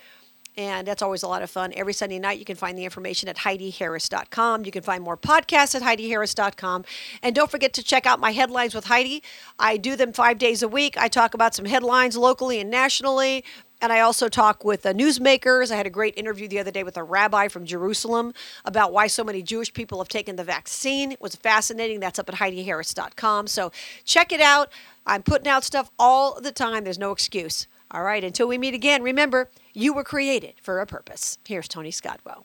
And 0.59 0.89
that's 0.89 1.03
always 1.03 1.23
a 1.23 1.29
lot 1.29 1.43
of 1.43 1.51
fun. 1.51 1.73
Every 1.77 1.93
Sunday 1.93 2.19
night, 2.19 2.41
you 2.41 2.45
can 2.45 2.57
find 2.57 2.77
the 2.77 2.85
information 2.85 3.29
at 3.29 3.37
HeidiHarris.com. 3.37 4.65
You 4.65 4.73
can 4.73 4.83
find 4.83 5.05
more 5.05 5.17
podcasts 5.17 5.77
at 5.77 5.83
HeidiHarris.com. 5.83 6.85
And 7.23 7.33
don't 7.33 7.49
forget 7.49 7.73
to 7.75 7.83
check 7.85 8.07
out 8.07 8.19
my 8.19 8.33
headlines 8.33 8.75
with 8.75 8.87
Heidi. 8.87 9.23
I 9.57 9.77
do 9.77 9.95
them 9.95 10.13
five 10.13 10.37
days 10.37 10.61
a 10.61 10.67
week. 10.67 10.97
I 10.99 11.07
talk 11.07 11.33
about 11.33 11.55
some 11.55 11.65
headlines 11.65 12.17
locally 12.17 12.59
and 12.59 12.69
nationally, 12.69 13.45
and 13.81 13.93
I 13.93 14.01
also 14.01 14.29
talk 14.29 14.65
with 14.65 14.83
newsmakers. 14.83 15.71
I 15.71 15.77
had 15.77 15.87
a 15.87 15.91
great 15.91 16.15
interview 16.17 16.49
the 16.49 16.59
other 16.59 16.73
day 16.73 16.83
with 16.83 16.97
a 16.97 17.05
rabbi 17.05 17.47
from 17.47 17.65
Jerusalem 17.65 18.35
about 18.65 18.93
why 18.93 19.07
so 19.07 19.23
many 19.23 19.43
Jewish 19.43 19.73
people 19.73 19.99
have 19.99 20.09
taken 20.09 20.35
the 20.35 20.43
vaccine. 20.43 21.13
It 21.13 21.21
was 21.21 21.37
fascinating. 21.37 22.01
That's 22.01 22.19
up 22.19 22.29
at 22.29 22.35
HeidiHarris.com. 22.35 23.47
So 23.47 23.71
check 24.05 24.33
it 24.33 24.41
out. 24.41 24.73
I'm 25.07 25.23
putting 25.23 25.47
out 25.47 25.63
stuff 25.63 25.93
all 26.01 26.41
the 26.41 26.51
time. 26.51 26.83
There's 26.83 26.99
no 26.99 27.13
excuse. 27.13 27.69
All 27.91 28.03
right, 28.03 28.23
until 28.23 28.47
we 28.47 28.59
meet 28.59 28.75
again, 28.75 29.03
remember, 29.03 29.49
you 29.79 29.93
were 29.93 30.05
created 30.05 30.55
for 30.61 30.81
a 30.81 30.87
purpose. 30.87 31.39
Here's 31.47 31.69
Tony 31.69 31.93
Scottwell. 31.93 32.45